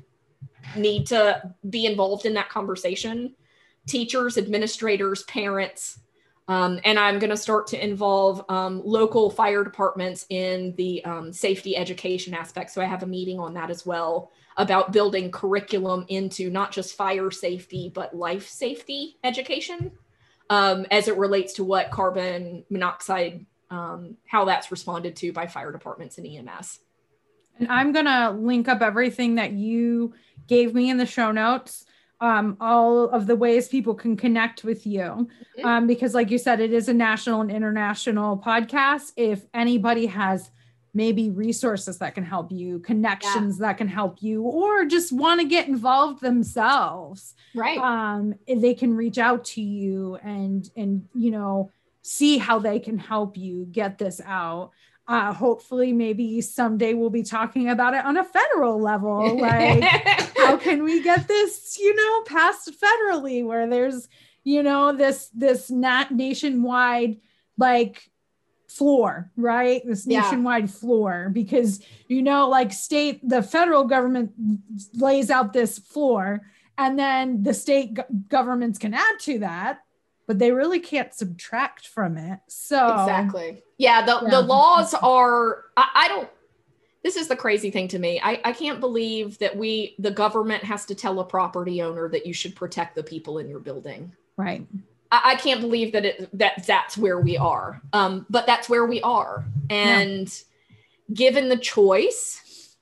[0.77, 3.35] need to be involved in that conversation.
[3.87, 6.01] Teachers, administrators, parents,
[6.49, 11.33] um, and I'm going to start to involve um, local fire departments in the um,
[11.33, 12.73] safety education aspect.
[12.73, 16.97] So I have a meeting on that as well about building curriculum into not just
[16.97, 19.93] fire safety, but life safety education
[20.51, 25.73] um, as it relates to what carbon monoxide um, how that's responded to by fire
[25.73, 26.81] departments and EMS.
[27.59, 30.15] And I'm going to link up everything that you
[30.47, 31.87] gave me in the show notes,
[32.21, 35.01] um, all of the ways people can connect with you.
[35.01, 35.67] Mm-hmm.
[35.67, 39.13] Um, because, like you said, it is a national and international podcast.
[39.17, 40.51] If anybody has
[40.95, 43.67] maybe resources that can help you, connections yeah.
[43.67, 47.79] that can help you, or just want to get involved themselves, right?
[47.79, 51.71] Um, they can reach out to you and and you know
[52.03, 54.71] see how they can help you get this out.
[55.07, 59.39] Uh, hopefully, maybe someday we'll be talking about it on a federal level.
[59.41, 59.83] Like,
[60.37, 64.09] how can we get this, you know, passed federally where there's,
[64.45, 67.19] you know, this this not nationwide
[67.59, 68.11] like
[68.77, 69.83] floor, right?
[69.87, 70.70] This nationwide yeah.
[70.70, 74.33] floor, because you know, like state, the federal government
[74.95, 76.43] lays out this floor,
[76.77, 79.81] and then the state go- governments can add to that
[80.27, 82.41] but they really can't subtract from it.
[82.49, 83.62] So exactly.
[83.79, 84.05] Yeah.
[84.05, 84.31] The, yeah.
[84.31, 86.29] the laws are, I, I, don't,
[87.03, 88.20] this is the crazy thing to me.
[88.22, 92.27] I, I can't believe that we, the government has to tell a property owner that
[92.27, 94.12] you should protect the people in your building.
[94.37, 94.66] Right.
[95.11, 97.81] I, I can't believe that it, that that's where we are.
[97.93, 99.45] Um, but that's where we are.
[99.71, 100.77] And yeah.
[101.15, 102.77] given the choice,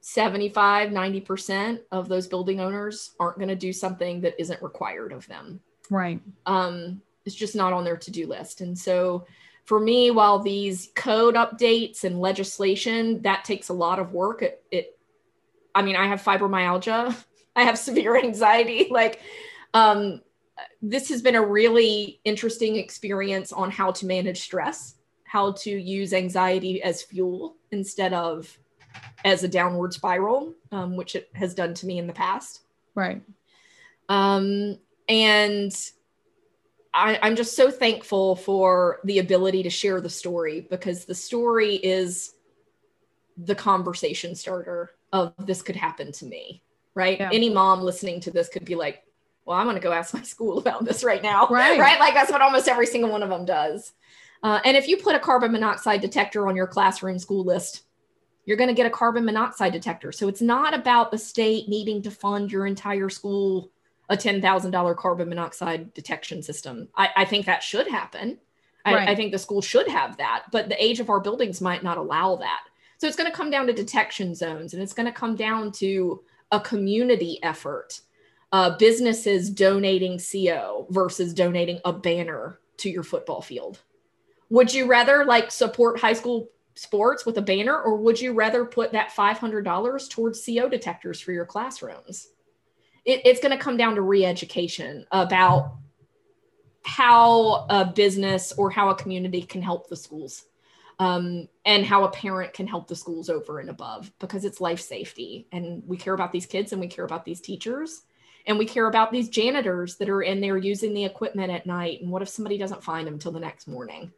[0.00, 5.26] 75, 90% of those building owners aren't going to do something that isn't required of
[5.26, 5.60] them.
[5.90, 6.20] Right.
[6.46, 8.60] Um, it's just not on their to-do list.
[8.60, 9.26] And so
[9.64, 14.42] for me, while these code updates and legislation, that takes a lot of work.
[14.42, 14.98] It, it
[15.74, 17.16] I mean, I have fibromyalgia,
[17.56, 18.88] I have severe anxiety.
[18.90, 19.20] Like,
[19.72, 20.20] um,
[20.80, 26.12] this has been a really interesting experience on how to manage stress, how to use
[26.12, 28.58] anxiety as fuel instead of
[29.24, 32.62] as a downward spiral, um, which it has done to me in the past.
[32.94, 33.22] Right.
[34.08, 34.78] Um,
[35.08, 35.72] and
[36.92, 41.76] I, I'm just so thankful for the ability to share the story because the story
[41.76, 42.34] is
[43.38, 46.62] the conversation starter of this could happen to me,
[46.94, 47.18] right?
[47.18, 47.30] Yeah.
[47.32, 49.04] Any mom listening to this could be like,
[49.44, 51.46] well, I'm going to go ask my school about this right now.
[51.48, 51.78] Right.
[51.78, 52.00] right.
[52.00, 53.92] Like that's what almost every single one of them does.
[54.42, 57.82] Uh, and if you put a carbon monoxide detector on your classroom school list,
[58.44, 60.10] you're going to get a carbon monoxide detector.
[60.10, 63.70] So it's not about the state needing to fund your entire school
[64.08, 66.88] a $10,000 carbon monoxide detection system.
[66.96, 68.38] I, I think that should happen.
[68.84, 69.08] I, right.
[69.08, 71.98] I think the school should have that, but the age of our buildings might not
[71.98, 72.62] allow that.
[72.98, 75.72] So it's going to come down to detection zones and it's going to come down
[75.72, 78.00] to a community effort.
[78.52, 83.80] Uh, businesses donating CO versus donating a banner to your football field.
[84.50, 88.66] Would you rather like support high school sports with a banner or would you rather
[88.66, 92.28] put that $500 towards CO detectors for your classrooms?
[93.06, 95.76] It, it's going to come down to re-education about
[96.84, 100.44] how a business or how a community can help the schools
[100.98, 104.80] um, and how a parent can help the schools over and above because it's life
[104.80, 108.02] safety and we care about these kids and we care about these teachers
[108.46, 112.00] and we care about these janitors that are in there using the equipment at night
[112.00, 114.12] and what if somebody doesn't find them till the next morning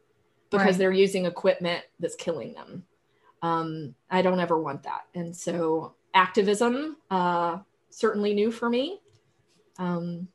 [0.49, 0.77] because right.
[0.77, 2.83] they're using equipment that's killing them
[3.41, 7.57] um, i don't ever want that and so activism uh,
[7.89, 8.99] certainly new for me
[9.77, 10.27] um,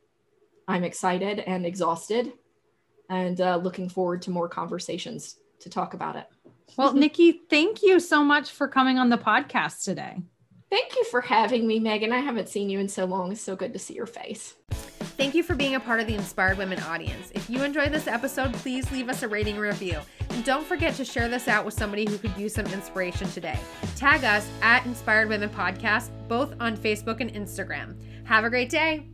[0.70, 2.32] I'm excited and exhausted
[3.08, 6.26] and uh, looking forward to more conversations to talk about it.
[6.76, 10.18] Well, Nikki, thank you so much for coming on the podcast today.
[10.70, 12.12] Thank you for having me, Megan.
[12.12, 13.32] I haven't seen you in so long.
[13.32, 14.54] It's so good to see your face.
[14.70, 17.32] Thank you for being a part of the Inspired Women audience.
[17.34, 19.98] If you enjoyed this episode, please leave us a rating review.
[20.30, 23.58] And don't forget to share this out with somebody who could use some inspiration today.
[23.96, 27.96] Tag us at Inspired Women Podcast, both on Facebook and Instagram.
[28.24, 29.08] Have a great day.